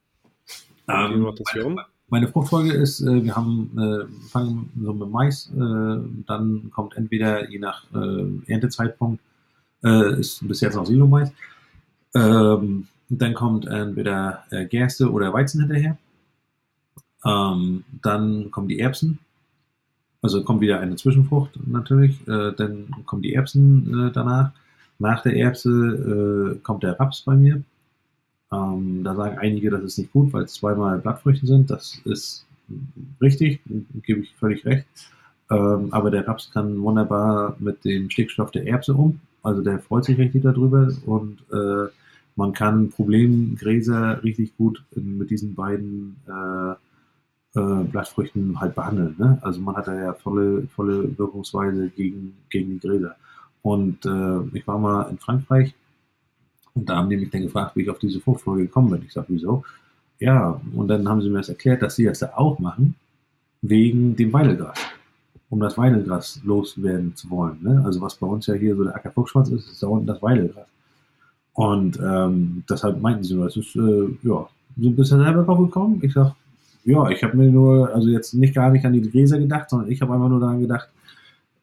[0.88, 1.22] Ähm,
[1.54, 6.96] meine, meine, Fruchtfolge ist, äh, wir haben, äh, fangen so mit Mais, äh, dann kommt
[6.96, 9.20] entweder je nach äh, Erntezeitpunkt,
[9.84, 11.32] ist bis jetzt noch Silo-Mais,
[12.14, 15.98] ähm, dann kommt entweder Gerste oder Weizen hinterher,
[17.24, 19.18] ähm, dann kommen die Erbsen,
[20.22, 24.52] also kommt wieder eine Zwischenfrucht natürlich, äh, dann kommen die Erbsen äh, danach.
[24.98, 27.62] Nach der Erbse äh, kommt der Raps bei mir.
[28.52, 31.70] Ähm, da sagen einige, das ist nicht gut, weil es zweimal Blattfrüchte sind.
[31.70, 32.46] Das ist
[33.20, 33.60] richtig,
[34.02, 34.86] gebe ich völlig recht.
[35.50, 39.20] Ähm, aber der Raps kann wunderbar mit dem Stickstoff der Erbse um.
[39.42, 41.90] Also der freut sich richtig darüber und äh,
[42.36, 46.74] man kann Problemgräser richtig gut mit diesen beiden äh,
[47.54, 49.14] äh, Blattfrüchten halt behandeln.
[49.18, 49.38] Ne?
[49.42, 53.16] Also man hat da ja volle, volle Wirkungsweise gegen, gegen die Gräser.
[53.62, 55.74] Und äh, ich war mal in Frankreich
[56.74, 59.02] und da haben die mich dann gefragt, wie ich auf diese Fruchtfolge gekommen bin.
[59.06, 59.64] Ich sage, wieso?
[60.18, 62.94] Ja, und dann haben sie mir das erklärt, dass sie das da auch machen,
[63.60, 64.78] wegen dem Weidelgras.
[65.50, 67.58] Um das Weidelgras loswerden zu wollen.
[67.62, 67.82] Ne?
[67.84, 70.66] Also was bei uns ja hier so der Ackerfuchsschwanz ist, ist da unten das Weidelgras.
[71.52, 74.48] Und ähm, deshalb meinten sie das ist, äh, ja,
[74.80, 76.00] so ein bisschen selber drauf gekommen.
[76.02, 76.34] Ich sage,
[76.84, 79.90] ja, ich habe mir nur, also jetzt nicht gar nicht an die Gräser gedacht, sondern
[79.90, 80.88] ich habe einfach nur daran gedacht,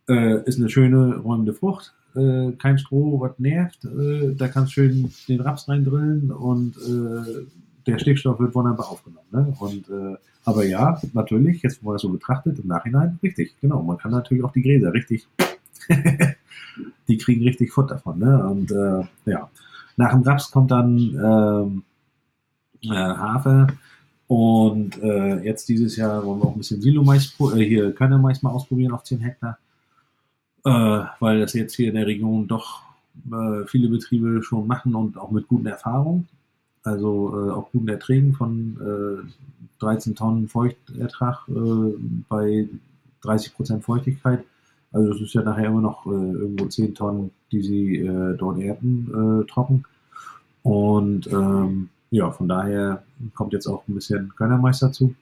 [0.07, 4.81] äh, ist eine schöne räumende Frucht, äh, kein Stroh, was nervt, äh, da kannst du
[4.81, 7.45] schön den Raps reindrillen und äh,
[7.85, 9.27] der Stickstoff wird wunderbar aufgenommen.
[9.31, 9.53] Ne?
[9.59, 13.81] Und, äh, aber ja, natürlich, jetzt wo man das so betrachtet, im Nachhinein, richtig, genau,
[13.83, 15.27] man kann natürlich auch die Gräser richtig,
[17.07, 18.19] die kriegen richtig Futter davon.
[18.19, 18.47] Ne?
[18.47, 19.49] Und äh, ja,
[19.97, 21.83] nach dem Raps kommt dann ähm,
[22.83, 23.67] äh, Hafer,
[24.29, 28.51] und äh, jetzt dieses Jahr wollen wir auch ein bisschen Silo-Mais, äh, hier Körnermais mal
[28.51, 29.57] ausprobieren auf 10 Hektar,
[30.65, 32.83] äh, weil das jetzt hier in der Region doch
[33.31, 36.27] äh, viele Betriebe schon machen und auch mit guten Erfahrungen.
[36.83, 39.27] Also äh, auch guten Erträgen von äh,
[39.79, 41.93] 13 Tonnen Feuchtertrag äh,
[42.29, 42.69] bei
[43.23, 44.43] 30 Prozent Feuchtigkeit.
[44.91, 48.59] Also das ist ja nachher immer noch äh, irgendwo 10 Tonnen, die sie äh, dort
[48.59, 49.85] ernten, äh, trocken.
[50.61, 53.03] Und ähm, ja, von daher
[53.35, 55.15] kommt jetzt auch ein bisschen Kölnermeister zu.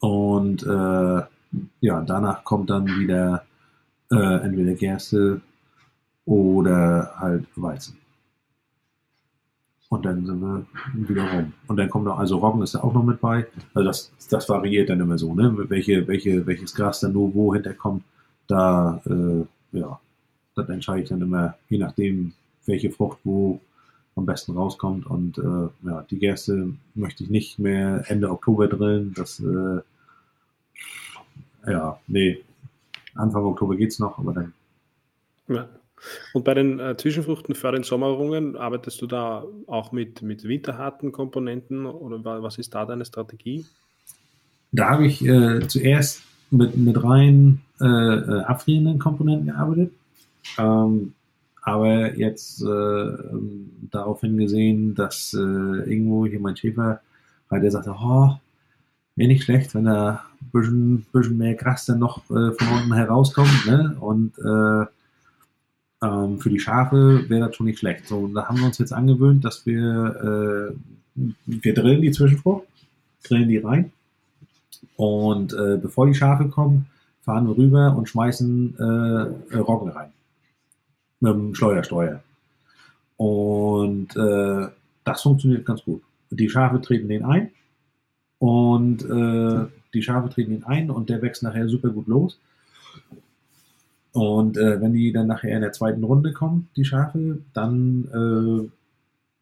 [0.00, 1.22] Und äh,
[1.80, 3.44] ja, danach kommt dann wieder
[4.10, 5.40] äh, entweder Gerste
[6.24, 7.96] oder halt Weizen.
[9.88, 11.52] Und dann sind wir wieder rum.
[11.68, 13.46] Und dann kommt noch, also Roggen ist da auch noch mit bei.
[13.72, 15.54] Also das, das variiert dann immer so, ne?
[15.68, 18.02] Welche, welche, welches Gras dann nur wo hinterkommt,
[18.48, 19.44] da, äh,
[19.78, 20.00] ja,
[20.56, 22.32] das entscheide ich dann immer, je nachdem,
[22.64, 23.60] welche Frucht wo
[24.16, 25.06] am besten rauskommt.
[25.06, 29.14] Und äh, ja, die Gerste möchte ich nicht mehr Ende Oktober drillen.
[29.14, 29.80] Das, äh,
[31.70, 32.42] ja, nee,
[33.14, 34.52] Anfang Oktober geht es noch, aber dann.
[35.48, 35.68] Ja.
[36.34, 41.10] Und bei den äh, Zwischenfrüchten für den Sommerungen arbeitest du da auch mit, mit winterharten
[41.10, 43.64] Komponenten oder was ist da deine Strategie?
[44.72, 49.92] Da habe ich äh, zuerst mit, mit rein äh, äh abfrierenden Komponenten gearbeitet.
[50.58, 51.14] Ähm,
[51.66, 53.12] aber jetzt äh,
[53.90, 57.00] darauf hingesehen, dass äh, irgendwo hier mein Schäfer,
[57.48, 58.36] weil der sagte, oh,
[59.16, 62.94] wäre nicht schlecht, wenn da ein bisschen, bisschen mehr Gras dann noch äh, von unten
[62.94, 63.66] herauskommt.
[63.66, 63.96] Ne?
[63.98, 64.86] Und äh,
[66.06, 68.06] ähm, für die Schafe wäre das schon nicht schlecht.
[68.06, 70.70] So, und da haben wir uns jetzt angewöhnt, dass wir,
[71.16, 72.62] äh, wir drillen die Zwischenfrucht,
[73.24, 73.90] drillen die rein.
[74.94, 76.86] Und äh, bevor die Schafe kommen,
[77.22, 80.12] fahren wir rüber und schmeißen äh, Roggen rein
[81.20, 82.22] mit dem Schleudersteuer.
[83.16, 84.68] Und äh,
[85.04, 86.02] das funktioniert ganz gut.
[86.30, 87.50] Die Schafe treten den ein
[88.38, 92.38] und äh, die Schafe treten ihn ein und der wächst nachher super gut los.
[94.12, 98.70] Und äh, wenn die dann nachher in der zweiten Runde kommen, die Schafe, dann äh,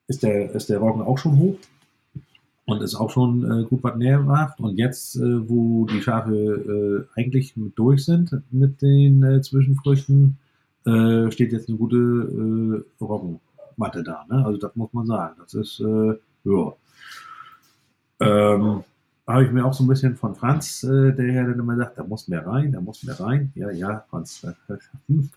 [0.09, 1.57] ist, der, ist der Roggen auch schon hoch
[2.67, 4.59] und ist auch schon äh, gut was nährhaft.
[4.61, 10.39] Und jetzt, äh, wo die Schafe äh, eigentlich durch sind mit den äh, Zwischenfrüchten,
[10.87, 14.25] äh, steht jetzt eine gute äh, Roggenmatte da.
[14.29, 14.45] Ne?
[14.45, 15.35] Also das muss man sagen.
[15.39, 16.73] Das ist, äh, ja.
[18.21, 18.85] Ähm,
[19.27, 21.99] habe ich mir auch so ein bisschen von Franz, äh, der ja dann immer sagt,
[21.99, 23.53] da muss mehr rein, da muss mehr rein.
[23.55, 24.45] Ja, ja, Franz.
[24.45, 24.77] Äh,
[25.09, 25.31] hm.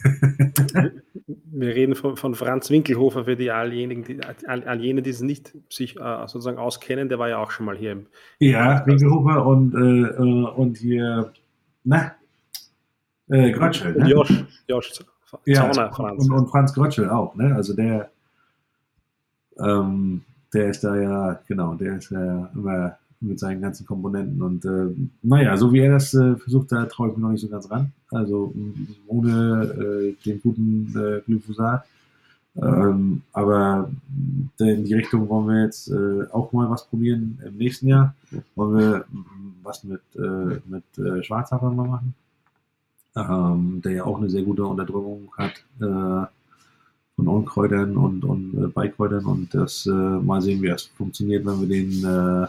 [1.52, 5.20] wir reden von, von, Franz Winkelhofer für die alljenigen, die, all, all jene, die es
[5.20, 8.06] nicht sich äh, sozusagen auskennen, der war ja auch schon mal hier im
[8.38, 11.32] Ja, Winkelhofer und, äh, äh, und hier,
[11.84, 12.12] na,
[13.28, 13.94] äh, Grötschel.
[13.94, 14.10] Ne?
[14.10, 14.92] Josch, Josch
[15.44, 16.24] ja, Franz.
[16.24, 17.54] Und, und, Franz Grötschel auch, ne?
[17.54, 18.10] Also der,
[19.58, 20.22] ähm,
[20.54, 24.40] der ist da ja, genau, der ist ja immer mit seinen ganzen Komponenten.
[24.42, 27.40] Und äh, naja, so wie er das äh, versucht, da traue ich mir noch nicht
[27.40, 27.92] so ganz ran.
[28.10, 28.54] Also
[29.06, 31.84] ohne äh, den guten äh, Glyphosat.
[32.60, 33.90] Ähm, aber
[34.58, 38.14] in die Richtung wollen wir jetzt äh, auch mal was probieren im nächsten Jahr.
[38.56, 39.04] Wollen wir
[39.62, 42.14] was mit, äh, mit äh, Schwarzhafer mal machen,
[43.18, 46.26] ähm, der ja auch eine sehr gute Unterdrückung hat äh,
[47.16, 49.24] von Unkräutern und, und äh, Beikräutern.
[49.24, 52.46] Und das äh, mal sehen, wie das funktioniert, wenn wir den äh,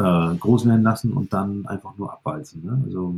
[0.00, 2.64] äh, groß werden lassen und dann einfach nur abwalzen.
[2.64, 2.82] Ne?
[2.86, 3.14] Also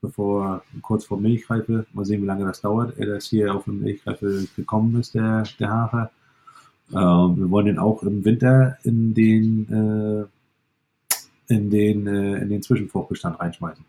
[0.00, 3.76] bevor kurz vor Milchreife, mal sehen, wie lange das dauert, er das hier auf eine
[3.76, 6.10] Milchreife gekommen ist, der, der Hafer.
[6.90, 12.62] Äh, wir wollen den auch im Winter in den, äh, in den, äh, in den
[12.62, 13.84] Zwischenfruchtbestand reinschmeißen.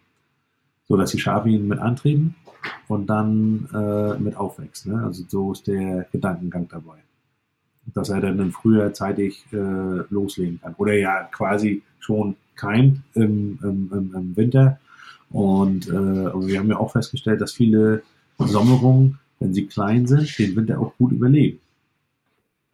[0.91, 2.35] So dass die Schafe ihn mit antrieben
[2.89, 4.87] und dann äh, mit aufwächst.
[4.87, 5.01] Ne?
[5.05, 6.97] Also so ist der Gedankengang dabei
[7.93, 9.57] dass er dann im Frühjahr zeitig äh,
[10.09, 10.75] loslegen kann.
[10.75, 14.79] Oder ja quasi schon keimt im, im, im Winter.
[15.29, 18.03] Und äh, wir haben ja auch festgestellt, dass viele
[18.37, 21.59] Sommerungen, wenn sie klein sind, den Winter auch gut überleben.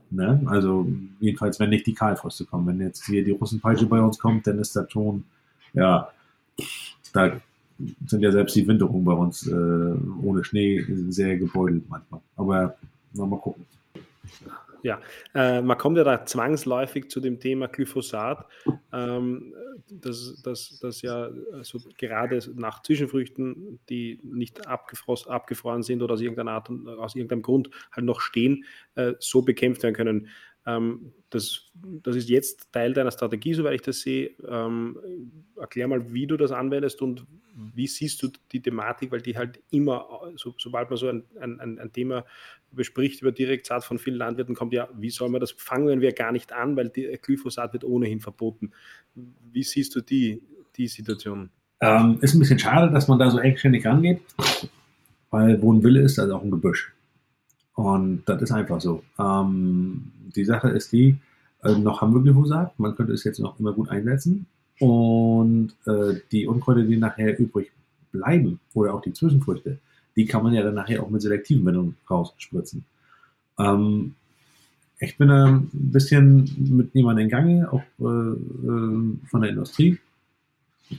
[0.10, 0.42] Ne?
[0.46, 0.88] Also
[1.20, 2.68] jedenfalls, wenn nicht die Kahlfröste kommen.
[2.68, 5.24] Wenn jetzt hier die Russenpeitsche bei uns kommt, dann ist das schon,
[5.74, 6.10] ja,
[7.14, 7.40] da
[8.06, 9.54] sind ja selbst die Winterungen bei uns äh,
[10.24, 12.22] ohne Schnee sehr gebeutelt manchmal.
[12.36, 12.78] Aber
[13.14, 13.66] mal gucken.
[14.84, 15.02] Ja,
[15.34, 18.46] äh, man kommt ja da zwangsläufig zu dem Thema Glyphosat,
[18.94, 19.54] ähm,
[19.90, 26.52] das, das, das ja also gerade nach Zwischenfrüchten, die nicht abgefroren sind oder aus irgendeiner
[26.52, 30.28] Art und aus irgendeinem Grund halt noch stehen, äh, so bekämpft werden können.
[30.68, 34.32] Ähm, das, das ist jetzt Teil deiner Strategie, soweit ich das sehe.
[34.48, 34.98] Ähm,
[35.56, 37.26] erklär mal, wie du das anwendest und
[37.56, 41.80] wie siehst du die Thematik, weil die halt immer, so, sobald man so ein, ein,
[41.80, 42.26] ein Thema
[42.72, 46.34] bespricht über Direktsaat von vielen Landwirten, kommt ja, wie soll man das, fangen wir gar
[46.34, 48.72] nicht an, weil die Glyphosat wird ohnehin verboten.
[49.16, 50.44] Wie siehst du die,
[50.76, 51.50] die Situation?
[51.80, 54.22] Ähm, ist ein bisschen schade, dass man da so eigenständig rangeht,
[55.30, 56.94] weil wo ein Wille ist, da ist auch ein Gebüsch.
[57.74, 59.04] Und das ist einfach so.
[59.20, 61.18] Ähm, die Sache ist die,
[61.64, 64.46] äh, noch haben wir Glyphosat, man könnte es jetzt noch immer gut einsetzen.
[64.80, 67.72] Und äh, die Unkräuter, die nachher übrig
[68.12, 69.80] bleiben, oder auch die Zwischenfrüchte,
[70.16, 72.86] die kann man ja dann nachher auch mit selektiven Mitteln rausspritzen.
[73.58, 74.16] Ähm,
[75.00, 79.98] ich bin ein bisschen mit jemandem in Gange, auch äh, äh, von der Industrie,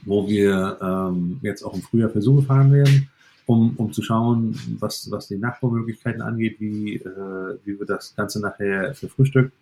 [0.04, 3.08] wo wir ähm, jetzt auch im Frühjahr Versuche fahren werden
[3.48, 8.40] um, um zu schauen, was, was die Nachbaumöglichkeiten angeht, wie, äh, wie wir das Ganze
[8.42, 9.54] nachher verfrühstückt.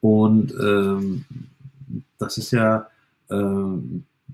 [0.00, 1.24] Und ähm,
[2.18, 2.88] das ist ja
[3.28, 3.78] äh,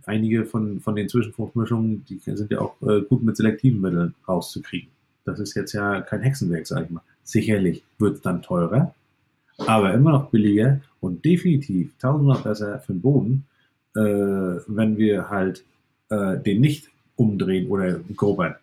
[0.04, 4.90] einige von, von den Zwischenfruchtmischungen, die sind ja auch äh, gut mit selektiven Mitteln rauszukriegen.
[5.24, 7.02] Das ist jetzt ja kein Hexenwerk, sag ich mal.
[7.24, 8.94] Sicherlich wird es dann teurer,
[9.56, 13.46] aber immer noch billiger und definitiv tausendmal besser für den Boden,
[13.96, 14.00] äh,
[14.66, 15.64] wenn wir halt
[16.10, 18.56] äh, den nicht umdrehen oder grobern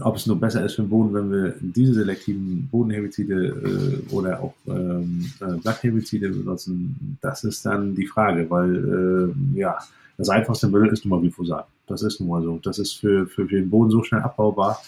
[0.00, 4.40] ob es nur besser ist für den Boden, wenn wir diese selektiven Bodenherbizide äh, oder
[4.40, 9.78] auch ähm, äh, Blattherbizide benutzen, das ist dann die Frage, weil äh, ja,
[10.16, 11.66] das einfachste Mittel ist nun mal Glyphosat.
[11.86, 12.58] Das ist nun mal so.
[12.62, 14.80] Das ist für, für, für den Boden so schnell abbaubar.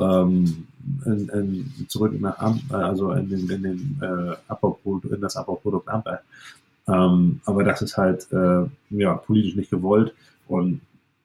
[0.00, 0.66] Ähm,
[1.06, 5.88] in, in, zurück nach Am also in den, in den äh, Abbauprodukt, in das Abbauprodukt
[5.88, 6.20] Amper.
[6.86, 10.14] Ähm, aber das ist halt äh, ja politisch nicht gewollt
[10.46, 10.80] und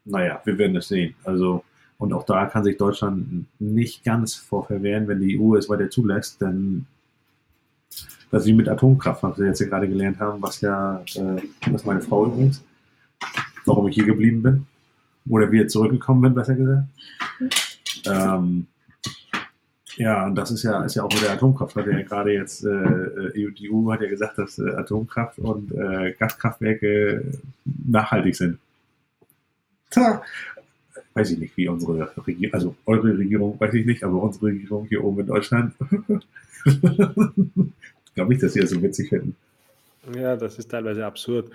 [0.06, 1.16] naja, wir werden es sehen.
[1.24, 1.64] Also
[1.98, 5.90] und auch da kann sich Deutschland nicht ganz vor verwehren, wenn die EU es weiter
[5.90, 6.86] zulässt, denn
[8.32, 11.42] das ist wie mit Atomkraft, was wir jetzt hier gerade gelernt haben, was ja, äh,
[11.70, 12.64] was meine Frau übrigens,
[13.66, 14.66] warum ich hier geblieben bin.
[15.30, 16.88] Oder wieder zurückgekommen bin, besser gesagt.
[18.06, 18.68] Ähm,
[19.98, 22.66] ja, und das ist ja, ist ja auch mit der Atomkraft, hat ja gerade jetzt,
[22.66, 28.58] äh, die EU hat ja gesagt, dass äh, Atomkraft und äh, Gaskraftwerke nachhaltig sind.
[29.92, 30.24] Tja,
[31.14, 34.86] weiß ich nicht, wie unsere Regierung, also eure Regierung weiß ich nicht, aber unsere Regierung
[34.88, 35.74] hier oben in Deutschland,
[38.16, 39.36] glaube ich, dass sie das so witzig finden.
[40.16, 41.52] Ja, das ist teilweise absurd.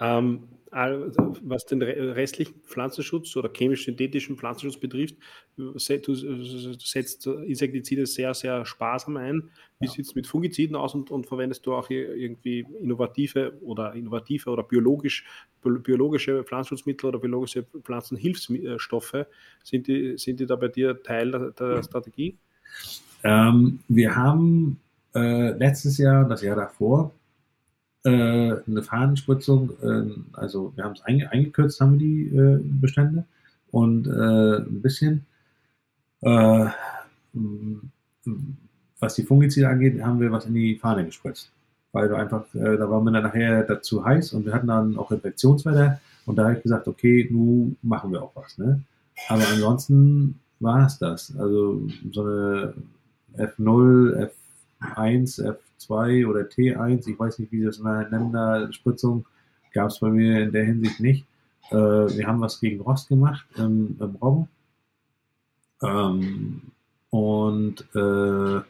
[0.00, 0.40] Ähm,
[0.72, 5.16] was den restlichen Pflanzenschutz oder chemisch-synthetischen Pflanzenschutz betrifft,
[5.56, 9.50] du setzt Insektizide sehr, sehr sparsam ein.
[9.80, 9.92] Wie ja.
[9.92, 14.62] sieht es mit Fungiziden aus und, und, verwendest du auch irgendwie innovative oder innovative oder
[14.62, 15.24] biologisch,
[15.62, 19.26] biologische Pflanzenschutzmittel oder biologische Pflanzenhilfsstoffe?
[19.64, 22.38] Sind die, sind die da bei dir Teil der, der Strategie?
[23.24, 24.78] Ähm, wir haben
[25.14, 27.12] äh, letztes Jahr, das Jahr davor,
[28.08, 33.24] eine Fahnenspritzung, äh, also wir haben es einge eingekürzt, haben wir die äh, Bestände
[33.70, 35.26] und äh, ein bisschen.
[36.22, 36.66] Äh,
[39.00, 41.50] was die Fungizide angeht, haben wir was in die Fahne gespritzt.
[41.92, 44.96] Weil wir einfach, äh, da waren wir dann nachher dazu heiß und wir hatten dann
[44.96, 48.58] auch Infektionswetter und da habe ich gesagt, okay, nun machen wir auch was.
[48.58, 48.82] Ne?
[49.28, 51.34] Aber ansonsten war es das.
[51.36, 52.74] Also so eine
[53.36, 54.30] F0,
[54.80, 59.26] F1, F 2 oder T1, ich weiß nicht, wie das nennen, da Spritzung
[59.72, 61.26] gab es bei mir in der Hinsicht nicht.
[61.70, 64.48] Äh, wir haben was gegen Rost gemacht im, im Roggen.
[65.82, 66.62] Ähm,
[67.10, 68.60] und äh,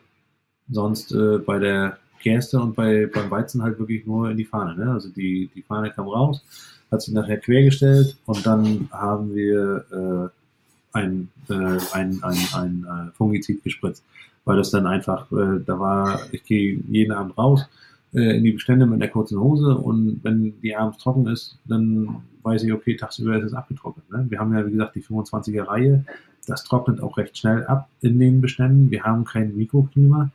[0.70, 4.76] sonst äh, bei der Gerste und bei, beim Weizen halt wirklich nur in die Fahne.
[4.76, 4.92] Ne?
[4.92, 6.44] Also die, die Fahne kam raus,
[6.90, 13.12] hat sich nachher quergestellt und dann haben wir äh, ein, äh, ein, ein, ein, ein
[13.16, 14.04] Fungizid gespritzt
[14.44, 17.68] weil das dann einfach, äh, da war, ich gehe jeden Abend raus
[18.12, 22.22] äh, in die Bestände mit einer kurzen Hose und wenn die abends trocken ist, dann
[22.42, 24.10] weiß ich, okay, tagsüber ist es abgetrocknet.
[24.10, 24.26] Ne?
[24.28, 26.04] Wir haben ja, wie gesagt, die 25er Reihe,
[26.46, 28.90] das trocknet auch recht schnell ab in den Beständen.
[28.90, 30.30] Wir haben kein Mikroklima,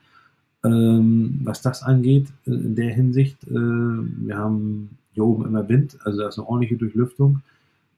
[0.64, 3.38] ähm, was das angeht, äh, in der Hinsicht.
[3.48, 7.42] Äh, wir haben hier oben immer Wind, also da ist eine ordentliche Durchlüftung.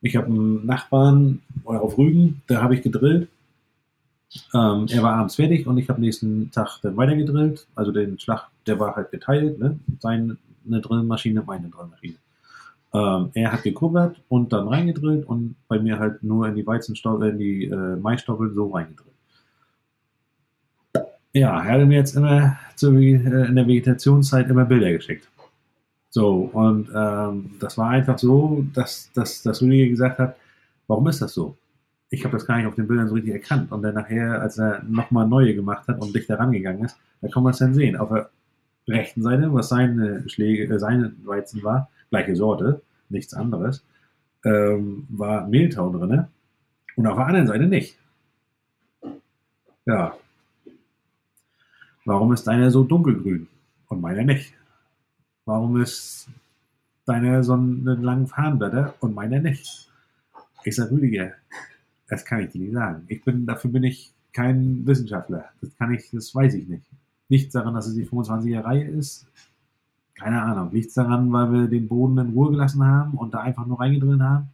[0.01, 3.28] Ich habe einen Nachbarn auf Rügen, da habe ich gedrillt
[4.53, 7.67] ähm, er war abends fertig und ich habe nächsten Tag dann weiter gedrillt.
[7.75, 9.80] Also den Schlag, der war halt geteilt, ne?
[9.99, 12.17] Seine Drillmaschine, meine Drillmaschine.
[12.93, 17.30] Ähm, er hat gekuppert und dann reingedrillt und bei mir halt nur in die Weizenstoppel,
[17.32, 19.07] in die äh, Maistoppel so reingedrillt.
[21.34, 25.28] Ja, er hat mir jetzt immer zu, äh, in der Vegetationszeit immer Bilder geschickt.
[26.09, 30.36] So, und ähm, das war einfach so, dass, dass, dass Rüdiger gesagt hat,
[30.88, 31.55] warum ist das so?
[32.10, 33.72] Ich habe das gar nicht auf den Bildern so richtig erkannt.
[33.72, 37.43] Und dann nachher, als er nochmal neue gemacht hat und dichter rangegangen ist, da kann
[37.43, 37.97] man es dann sehen.
[37.97, 38.30] Auf der
[38.88, 43.84] rechten Seite, was seine Schläge, äh, seine Weizen war, gleiche Sorte, nichts anderes,
[44.45, 46.26] ähm, war Mehltau drin.
[46.95, 47.97] Und auf der anderen Seite nicht.
[49.86, 50.16] Ja.
[52.05, 53.47] Warum ist deiner so dunkelgrün
[53.89, 54.53] und meiner nicht?
[55.45, 56.30] Warum ist
[57.05, 59.89] deiner so einen langen Fahnenblätter und meiner nicht?
[60.64, 61.34] Ich sag Rüdiger,
[62.08, 63.03] das kann ich dir nicht sagen.
[63.08, 65.45] Ich bin, dafür bin ich kein Wissenschaftler.
[65.62, 66.84] Das kann ich, das weiß ich nicht.
[67.30, 69.28] Nichts daran, dass es die 25er Reihe ist.
[70.16, 70.72] Keine Ahnung.
[70.72, 74.22] Nichts daran, weil wir den Boden in Ruhe gelassen haben und da einfach nur reingedrillt
[74.22, 74.49] haben.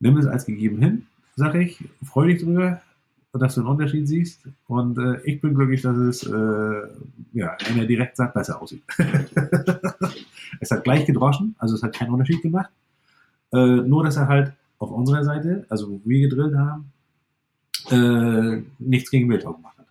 [0.00, 1.06] Nimm es als gegeben hin,
[1.36, 1.84] sag ich.
[2.02, 2.80] Freu dich drüber,
[3.32, 4.48] dass du einen Unterschied siehst.
[4.66, 6.88] Und äh, ich bin glücklich, dass es, äh,
[7.32, 8.82] ja, er direkt sagt, besser aussieht.
[10.60, 12.70] es hat gleich gedroschen, also es hat keinen Unterschied gemacht.
[13.52, 16.92] Äh, nur, dass er halt auf unserer Seite, also wo wir gedrillt haben,
[17.90, 19.86] äh, nichts gegen Wildtau gemacht hat.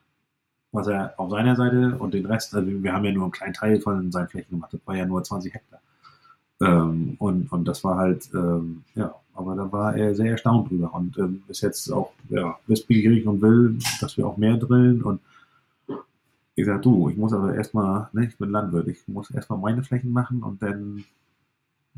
[0.72, 3.54] Was er auf seiner Seite und den Rest, also wir haben ja nur einen kleinen
[3.54, 5.80] Teil von seinen Flächen gemacht, das war ja nur 20 Hektar.
[6.62, 10.94] Ähm, und, und das war halt, ähm, ja, aber da war er sehr erstaunt drüber
[10.94, 15.22] und ähm, ist jetzt auch ja, wissbegierig und will, dass wir auch mehr drillen und
[16.56, 19.84] ich sag du, ich muss aber erstmal, ne, ich bin Landwirt, ich muss erstmal meine
[19.84, 21.06] Flächen machen und dann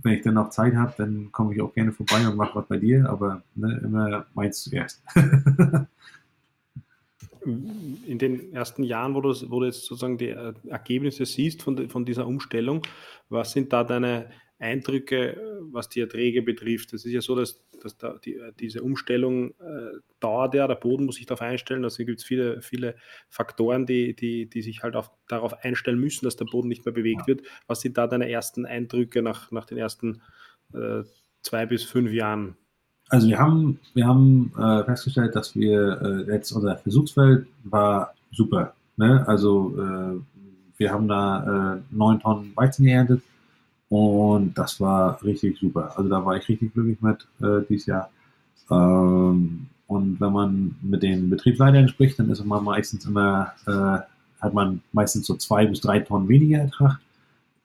[0.03, 2.67] wenn ich dann noch Zeit habe, dann komme ich auch gerne vorbei und mache was
[2.67, 5.03] bei dir, aber ne, immer meins zuerst.
[7.43, 11.89] In den ersten Jahren, wo du, wo du jetzt sozusagen die äh, Ergebnisse siehst von,
[11.89, 12.83] von dieser Umstellung,
[13.29, 14.29] was sind da deine
[14.61, 16.93] Eindrücke, was die Erträge betrifft?
[16.93, 20.75] Es ist ja so, dass, dass da die, äh, diese Umstellung äh, dauert ja, der
[20.75, 21.83] Boden muss sich darauf einstellen.
[21.83, 22.95] Also gibt es viele, viele
[23.29, 26.93] Faktoren, die, die, die sich halt auf, darauf einstellen müssen, dass der Boden nicht mehr
[26.93, 27.41] bewegt wird.
[27.67, 30.21] Was sind da deine ersten Eindrücke nach, nach den ersten
[30.73, 31.03] äh,
[31.41, 32.55] zwei bis fünf Jahren?
[33.09, 38.73] Also wir haben, wir haben äh, festgestellt, dass wir äh, jetzt unser Versuchsfeld war super.
[38.95, 39.27] Ne?
[39.27, 40.21] Also äh,
[40.77, 43.21] wir haben da äh, neun Tonnen Weizen geerntet
[43.91, 45.91] und das war richtig super.
[45.97, 48.09] Also da war ich richtig glücklich mit äh, dieses Jahr.
[48.69, 53.99] Ähm, und wenn man mit den Betriebsleitern spricht, dann ist man meistens immer, äh,
[54.41, 57.01] hat man meistens so zwei bis drei Tonnen weniger Ertrag.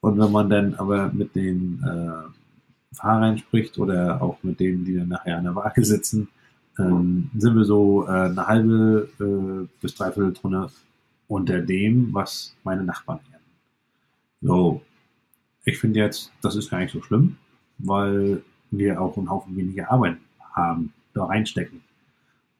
[0.01, 4.97] Und wenn man dann aber mit den äh, Fahrern spricht oder auch mit denen, die
[4.97, 6.27] dann nachher an der Waage sitzen,
[6.77, 10.67] ähm, sind wir so äh, eine halbe äh, bis dreiviertel Tonne
[11.29, 13.45] unter dem, was meine Nachbarn ernten.
[14.41, 14.81] So,
[15.67, 17.37] ich finde jetzt, das ist gar nicht so schlimm.
[17.79, 18.41] weil
[18.71, 20.17] wir auch einen Haufen weniger Arbeit
[20.51, 21.81] haben, da reinstecken.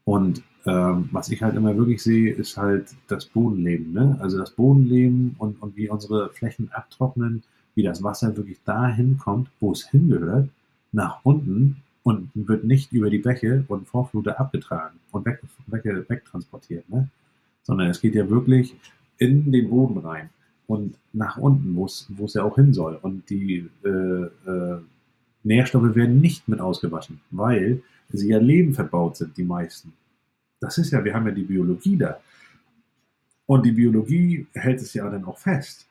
[0.05, 3.91] Und ähm, was ich halt immer wirklich sehe, ist halt das Bodenleben.
[3.91, 4.17] Ne?
[4.21, 7.43] Also das Bodenleben und, und wie unsere Flächen abtrocknen,
[7.75, 10.49] wie das Wasser wirklich dahin kommt, wo es hingehört,
[10.91, 16.87] nach unten und wird nicht über die Bäche und Vorflute abgetragen und weg, weg, wegtransportiert,
[16.89, 17.09] ne?
[17.63, 18.75] sondern es geht ja wirklich
[19.17, 20.29] in den Boden rein
[20.67, 22.99] und nach unten, wo es ja auch hin soll.
[23.01, 24.79] Und die äh, äh,
[25.43, 29.93] Nährstoffe werden nicht mit ausgewaschen, weil sie ja Leben verbaut sind, die meisten.
[30.59, 32.19] Das ist ja, wir haben ja die Biologie da.
[33.45, 35.87] Und die Biologie hält es ja dann auch fest.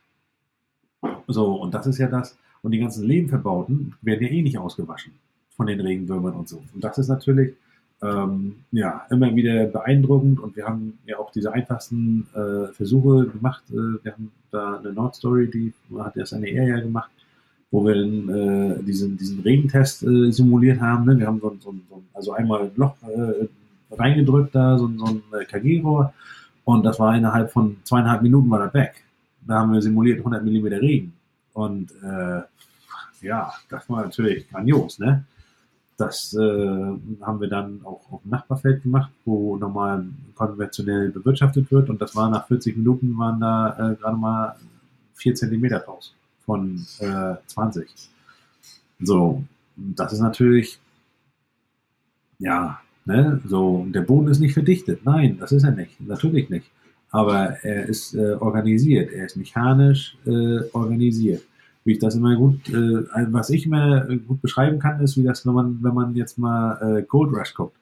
[1.27, 2.37] So, und das ist ja das.
[2.63, 5.13] Und die ganzen Lebenverbauten werden ja eh nicht ausgewaschen
[5.57, 6.63] von den Regenwürmern und so.
[6.75, 7.55] Und das ist natürlich
[8.03, 10.41] ähm, ja immer wieder beeindruckend.
[10.41, 13.63] Und wir haben ja auch diese einfachsten äh, Versuche gemacht.
[13.71, 17.11] Äh, wir haben da eine Nordstory, die hat erst eine Ehe gemacht,
[17.71, 21.07] wo wir dann äh, diesen, diesen Regentest äh, simuliert haben.
[21.07, 21.19] Ne?
[21.19, 23.49] Wir haben so, so, so, also einmal ein Loch äh,
[23.95, 26.13] reingedrückt da, so, so ein äh, KG-Rohr.
[26.65, 29.05] Und das war innerhalb von zweieinhalb Minuten war das weg.
[29.47, 31.13] Da haben wir simuliert 100 mm Regen.
[31.53, 31.91] Und
[33.23, 35.25] ja, das war natürlich grandios, ne?
[35.97, 36.39] Das äh,
[37.23, 41.89] haben wir dann auch auf dem Nachbarfeld gemacht, wo normal konventionell bewirtschaftet wird.
[41.89, 44.57] Und das war nach 40 Minuten waren da äh, gerade mal
[45.15, 47.89] 4 cm raus von äh, 20.
[49.01, 49.43] So,
[49.77, 50.79] das ist natürlich,
[52.39, 55.05] ja, ne, so, der Boden ist nicht verdichtet.
[55.05, 55.99] Nein, das ist er nicht.
[56.01, 56.71] Natürlich nicht.
[57.11, 61.43] Aber er ist äh, organisiert, er ist mechanisch äh, organisiert
[61.87, 65.47] wie ich das immer gut, äh, was ich immer gut beschreiben kann, ist, wie das,
[65.47, 67.77] wenn man, wenn man jetzt mal äh, Gold Rush guckt.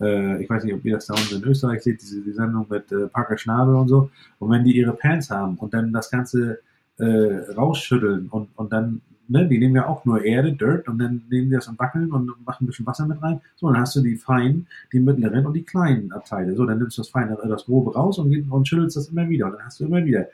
[0.00, 2.66] Äh, ich weiß nicht, ob ihr das da unten in Österreich seht, diese die Sendung
[2.70, 4.10] mit äh, Parker Schnabel und so.
[4.38, 6.60] Und wenn die ihre Pants haben und dann das Ganze
[6.98, 7.04] äh,
[7.54, 11.50] rausschütteln und, und dann, ne, die nehmen ja auch nur Erde, Dirt und dann nehmen
[11.50, 13.42] die das und wackeln und machen ein bisschen Wasser mit rein.
[13.56, 16.54] So, dann hast du die feinen, die mittleren und die kleinen Abteile.
[16.56, 19.46] So, dann nimmst du das feine, das grobe raus und, und schüttelst das immer wieder.
[19.46, 20.28] Und dann hast du immer wieder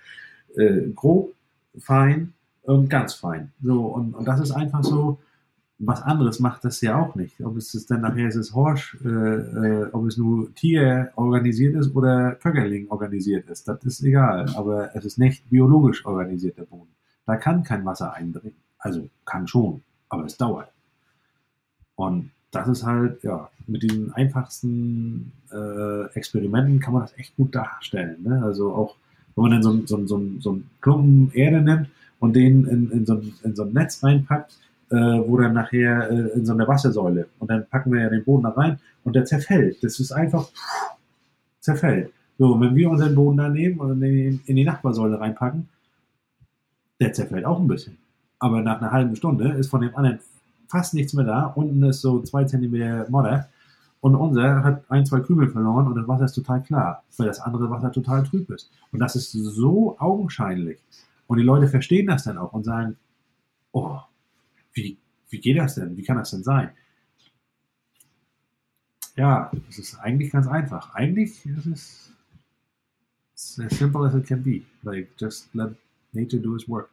[0.55, 1.33] äh, grob,
[1.77, 2.33] fein,
[2.89, 3.53] ganz fein.
[3.63, 5.19] So, und, und das ist einfach so,
[5.79, 7.41] was anderes macht das ja auch nicht.
[7.45, 11.95] Ob es dann nachher ist es Horsch, äh, äh, ob es nur Tier organisiert ist
[11.95, 14.47] oder Köckerling organisiert ist, das ist egal.
[14.57, 16.89] Aber es ist nicht biologisch organisierter Boden.
[17.27, 18.57] Da kann kein Wasser eindringen.
[18.79, 20.71] Also kann schon, aber es dauert.
[21.97, 27.55] Und das ist halt, ja, mit diesen einfachsten äh, Experimenten kann man das echt gut
[27.55, 28.23] darstellen.
[28.23, 28.43] Ne?
[28.45, 28.97] Also auch,
[29.35, 31.89] wenn man dann so, so, so, so einen Klumpen Erde nimmt
[32.27, 34.53] und den in, in, so, ein, in so ein Netz reinpackt,
[34.91, 38.25] äh, wo dann nachher äh, in so eine Wassersäule und dann packen wir ja den
[38.25, 39.83] Boden da rein und der zerfällt.
[39.83, 40.49] Das ist einfach
[41.61, 42.11] zerfällt.
[42.39, 45.69] So, wenn wir unseren Boden da nehmen und in, in die Nachbarsäule reinpacken,
[47.01, 47.97] der zerfällt auch ein bisschen.
[48.41, 50.19] Aber nach einer halben Stunde ist von dem anderen
[50.69, 51.47] fast nichts mehr da.
[51.55, 53.49] Unten ist so zwei Zentimeter Modder.
[54.01, 57.41] Und unser hat ein, zwei Krümel verloren und das Wasser ist total klar, weil das
[57.41, 58.71] andere Wasser total trüb ist.
[58.93, 60.79] Und das ist so augenscheinlich.
[61.27, 62.97] Und die Leute verstehen das dann auch und sagen,
[63.73, 63.99] oh,
[64.73, 64.99] wie,
[65.31, 65.97] wie geht das denn?
[65.97, 66.71] Wie kann das denn sein?
[69.17, 70.95] Ja, es ist eigentlich ganz einfach.
[70.95, 72.13] Eigentlich ist es
[73.35, 74.63] as simple as it can be.
[74.83, 75.75] Like, just let
[76.13, 76.91] nature do its work.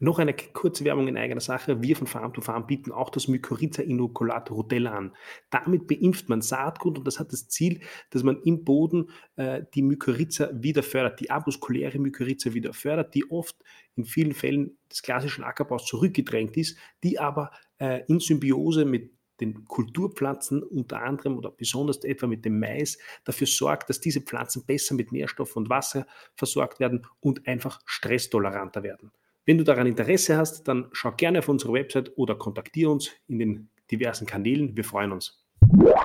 [0.00, 1.82] Noch eine kurze Werbung in eigener Sache.
[1.82, 5.16] Wir von Farm to Farm bieten auch das Mykorrhiza-Inokulat Rotella an.
[5.50, 7.80] Damit beimpft man Saatgut und das hat das Ziel,
[8.10, 13.28] dass man im Boden äh, die Mykorrhiza wieder fördert, die avuskuläre Mykorrhiza wieder fördert, die
[13.30, 13.56] oft
[13.96, 19.64] in vielen Fällen des klassischen Ackerbaus zurückgedrängt ist, die aber äh, in Symbiose mit den
[19.64, 24.94] Kulturpflanzen unter anderem oder besonders etwa mit dem Mais dafür sorgt, dass diese Pflanzen besser
[24.94, 29.12] mit Nährstoff und Wasser versorgt werden und einfach stresstoleranter werden.
[29.48, 33.38] Wenn du daran Interesse hast, dann schau gerne auf unsere Website oder kontaktiere uns in
[33.38, 34.76] den diversen Kanälen.
[34.76, 35.42] Wir freuen uns.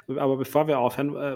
[0.08, 1.36] Aber bevor wir aufhören, äh,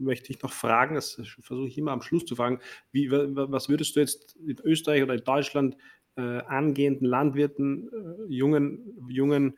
[0.00, 2.58] möchte ich noch fragen, das versuche ich immer am Schluss zu fragen,
[2.90, 5.76] wie, was würdest du jetzt in Österreich oder in Deutschland
[6.16, 9.56] äh, angehenden Landwirten, äh, jungen, jungen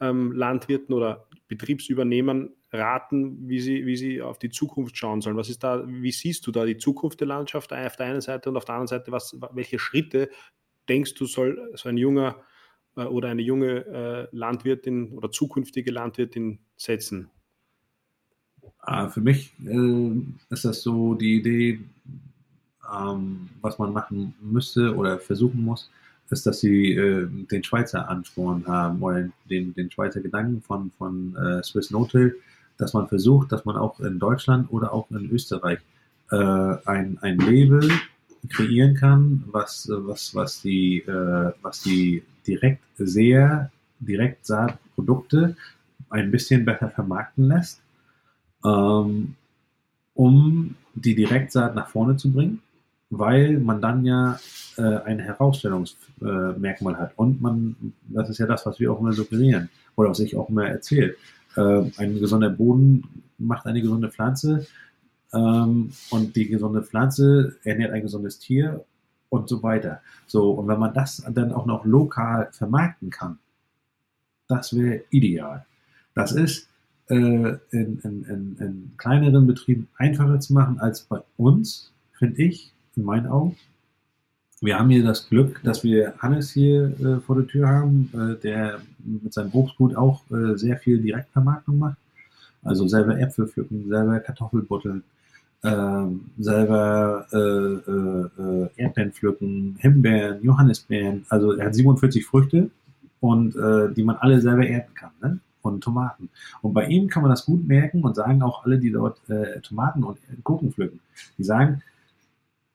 [0.00, 5.38] ähm, Landwirten oder Betriebsübernehmern raten, wie sie, wie sie auf die Zukunft schauen sollen?
[5.38, 8.50] Was ist da, wie siehst du da die Zukunft der Landschaft auf der einen Seite
[8.50, 10.28] und auf der anderen Seite, was, welche Schritte
[10.88, 12.36] denkst du, soll so ein junger
[12.96, 17.30] äh, oder eine junge äh, Landwirtin oder zukünftige Landwirtin setzen?
[18.80, 20.10] Ah, für mich äh,
[20.50, 21.80] ist das so die Idee,
[22.92, 25.90] ähm, was man machen müsste oder versuchen muss,
[26.30, 31.36] ist, dass sie äh, den Schweizer Ansporn haben oder den, den Schweizer Gedanken von, von
[31.36, 32.36] äh, Swiss No-Till,
[32.78, 35.80] dass man versucht, dass man auch in Deutschland oder auch in Österreich
[36.30, 37.90] ein, ein Label
[38.48, 43.70] kreieren kann, was, was, was, die, äh, was die direkt sehr
[44.00, 45.56] Direktsaatprodukte
[46.10, 47.80] ein bisschen besser vermarkten lässt,
[48.64, 49.34] ähm,
[50.14, 52.60] um die Direktsaat nach vorne zu bringen,
[53.10, 54.38] weil man dann ja
[54.76, 57.12] äh, ein Herausstellungsmerkmal hat.
[57.16, 60.48] Und man, das ist ja das, was wir auch immer suggerieren oder was ich auch
[60.48, 61.16] immer erzähle.
[61.56, 64.66] Äh, ein gesunder Boden macht eine gesunde Pflanze
[65.32, 68.84] ähm, und die gesunde Pflanze ernährt ein gesundes Tier
[69.28, 70.00] und so weiter.
[70.26, 73.38] So, und wenn man das dann auch noch lokal vermarkten kann,
[74.48, 75.66] das wäre ideal.
[76.14, 76.68] Das ist
[77.08, 82.72] äh, in, in, in, in, kleineren Betrieben einfacher zu machen als bei uns, finde ich,
[82.96, 83.56] in meinen Augen.
[84.60, 88.40] Wir haben hier das Glück, dass wir Hannes hier äh, vor der Tür haben, äh,
[88.40, 91.96] der mit seinem Obstgut auch äh, sehr viel Direktvermarktung macht.
[92.64, 95.04] Also selber Äpfel pflücken, selber Kartoffelbutteln,
[95.64, 101.26] ähm, selber äh, äh, äh, Erdbeeren pflücken, Himbeeren, Johannisbeeren.
[101.28, 102.70] Also er hat 47 Früchte
[103.20, 105.10] und äh, die man alle selber ernten kann.
[105.20, 105.40] Ne?
[105.62, 106.30] Und Tomaten.
[106.62, 109.60] Und bei ihm kann man das gut merken und sagen auch alle, die dort äh,
[109.60, 111.00] Tomaten und Gurken pflücken,
[111.36, 111.82] die sagen,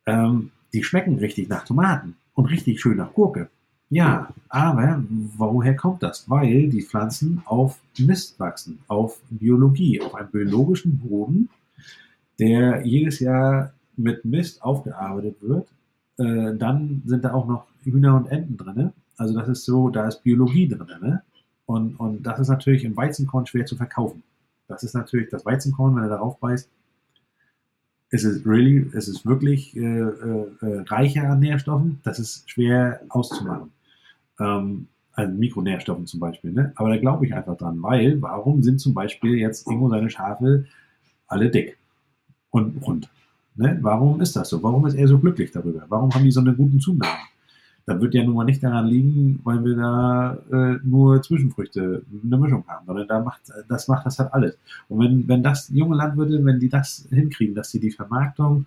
[0.05, 3.49] ähm, die schmecken richtig nach Tomaten und richtig schön nach Gurke.
[3.89, 5.03] Ja, aber
[5.37, 6.29] woher kommt das?
[6.29, 11.49] Weil die Pflanzen auf Mist wachsen, auf Biologie, auf einem biologischen Boden,
[12.39, 15.67] der jedes Jahr mit Mist aufgearbeitet wird.
[16.17, 18.91] Äh, dann sind da auch noch Hühner und Enten drin.
[19.17, 20.87] Also das ist so, da ist Biologie drin.
[21.01, 21.21] Ne?
[21.65, 24.23] Und, und das ist natürlich im Weizenkorn schwer zu verkaufen.
[24.67, 26.69] Das ist natürlich das Weizenkorn, wenn er darauf beißt,
[28.09, 31.99] ist es really, ist es wirklich äh, äh, äh, reicher an Nährstoffen.
[32.03, 33.71] Das ist schwer auszumachen.
[34.39, 36.51] Ähm, also Mikronährstoffen zum Beispiel.
[36.51, 36.71] Ne?
[36.75, 40.65] Aber da glaube ich einfach dran, weil warum sind zum Beispiel jetzt Ingo seine Schafe
[41.27, 41.77] alle dick?
[42.53, 43.09] Und rund.
[43.55, 43.77] Ne?
[43.81, 44.61] Warum ist das so?
[44.63, 45.85] Warum ist er so glücklich darüber?
[45.89, 47.27] Warum haben die so eine guten Zunahmen?
[47.85, 52.37] Das wird ja nun mal nicht daran liegen, weil wir da äh, nur Zwischenfrüchte, eine
[52.37, 54.57] Mischung haben, sondern da macht, das macht das halt alles.
[54.87, 58.65] Und wenn, wenn das junge Landwirte, wenn die das hinkriegen, dass sie die Vermarktung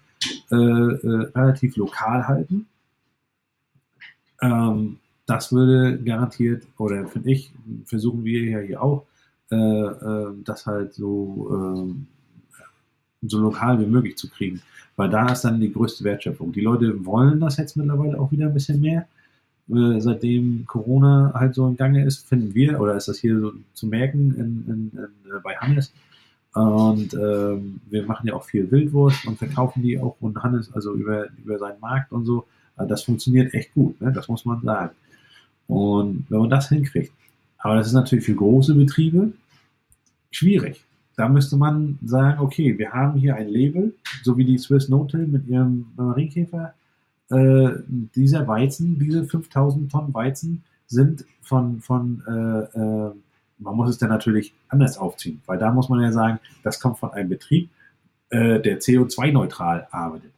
[0.50, 2.66] äh, äh, relativ lokal halten,
[4.42, 7.52] ähm, das würde garantiert, oder finde ich,
[7.86, 9.06] versuchen wir ja hier auch,
[9.50, 11.96] äh, äh, das halt so
[13.28, 14.62] so lokal wie möglich zu kriegen.
[14.96, 16.52] Weil da ist dann die größte Wertschöpfung.
[16.52, 19.06] Die Leute wollen das jetzt mittlerweile auch wieder ein bisschen mehr.
[19.68, 23.52] Äh, seitdem Corona halt so im Gange ist, finden wir, oder ist das hier so
[23.74, 25.92] zu merken in, in, in, äh, bei Hannes.
[26.54, 30.94] Und ähm, wir machen ja auch viel Wildwurst und verkaufen die auch und Hannes, also
[30.94, 32.46] über, über seinen Markt und so.
[32.76, 34.10] Also das funktioniert echt gut, ne?
[34.12, 34.94] das muss man sagen.
[35.66, 37.12] Und wenn man das hinkriegt,
[37.58, 39.32] aber das ist natürlich für große Betriebe
[40.30, 40.82] schwierig.
[41.16, 45.26] Da müsste man sagen, okay, wir haben hier ein Label, so wie die Swiss Notel
[45.26, 46.74] mit ihrem Marienkäfer.
[47.30, 47.70] Äh,
[48.14, 53.12] dieser Weizen, diese 5000 Tonnen Weizen sind von, von äh, äh,
[53.58, 56.98] man muss es dann natürlich anders aufziehen, weil da muss man ja sagen, das kommt
[56.98, 57.70] von einem Betrieb,
[58.30, 60.32] äh, der CO2-neutral arbeitet.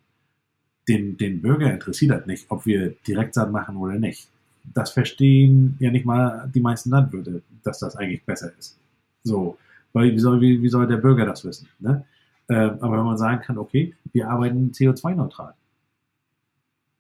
[0.89, 4.29] Den, den Bürger interessiert das nicht, ob wir Direktsaat machen oder nicht.
[4.75, 8.79] Das verstehen ja nicht mal die meisten Landwirte, dass das eigentlich besser ist.
[9.25, 9.59] So,
[9.93, 11.69] weil wie soll, wie, wie soll der Bürger das wissen?
[11.79, 12.05] Ne?
[12.49, 15.55] Ähm, aber wenn man sagen kann, okay, wir arbeiten CO2-neutral,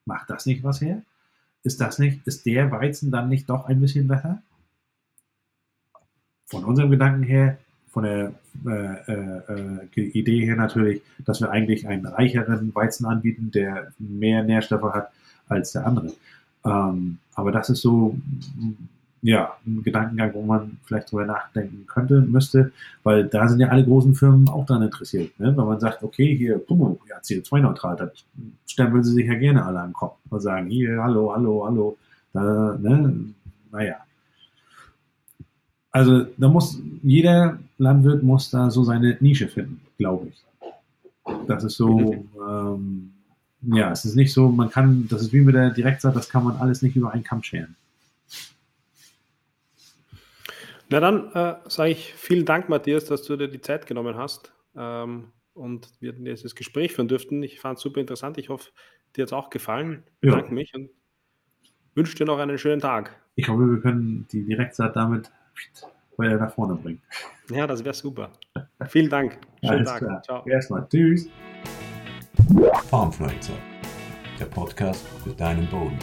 [0.05, 1.03] macht das nicht was her?
[1.62, 4.43] Ist das nicht, ist der Weizen dann nicht doch ein bisschen besser?
[6.47, 7.59] Von unserem Gedanken her,
[7.89, 8.32] von der
[8.66, 14.43] äh, äh, äh Idee her natürlich, dass wir eigentlich einen reicheren Weizen anbieten, der mehr
[14.43, 15.11] Nährstoffe hat
[15.49, 16.12] als der andere.
[16.64, 18.16] Ähm, aber das ist so
[19.23, 23.85] ja, ein Gedankengang, wo man vielleicht drüber nachdenken könnte, müsste, weil da sind ja alle
[23.85, 25.39] großen Firmen auch daran interessiert.
[25.41, 25.57] Ne?
[25.57, 28.11] Wenn man sagt, okay, hier, Pummo, ja, CO2-neutral, das
[28.66, 31.99] stempeln sie sich ja gerne alle am Kopf und sagen, hier, hallo, hallo, hallo,
[32.33, 33.35] da, ne,
[33.73, 33.97] naja.
[35.91, 40.45] Also da muss, jeder Landwirt muss da so seine Nische finden, glaube ich.
[41.47, 43.11] Das ist so, ähm,
[43.62, 46.45] ja, es ist nicht so, man kann, das ist wie mit der Direktsaat, das kann
[46.45, 47.75] man alles nicht über einen Kamm scheren.
[50.91, 54.55] Na dann äh, sage ich vielen Dank, Matthias, dass du dir die Zeit genommen hast
[54.76, 57.43] ähm, und wir dieses Gespräch führen dürften.
[57.43, 58.39] Ich fand es super interessant.
[58.39, 58.70] Ich hoffe,
[59.14, 60.05] dir hat es auch gefallen.
[60.14, 60.55] Ich bedanke ja.
[60.55, 60.91] mich und
[61.95, 63.20] wünsche dir noch einen schönen Tag.
[63.34, 65.30] Ich hoffe, wir können die Direktsaat damit
[66.16, 67.03] weiter nach vorne bringen.
[67.51, 68.32] Ja, das wäre super.
[68.89, 69.39] Vielen Dank.
[69.61, 69.99] Schönen Alles Tag.
[69.99, 70.22] Klar.
[70.22, 70.47] Ciao.
[70.47, 70.89] Erstmal.
[70.89, 71.28] Tschüss.
[72.89, 73.53] Farmfluencer,
[74.39, 75.99] der Podcast für deinen Boden.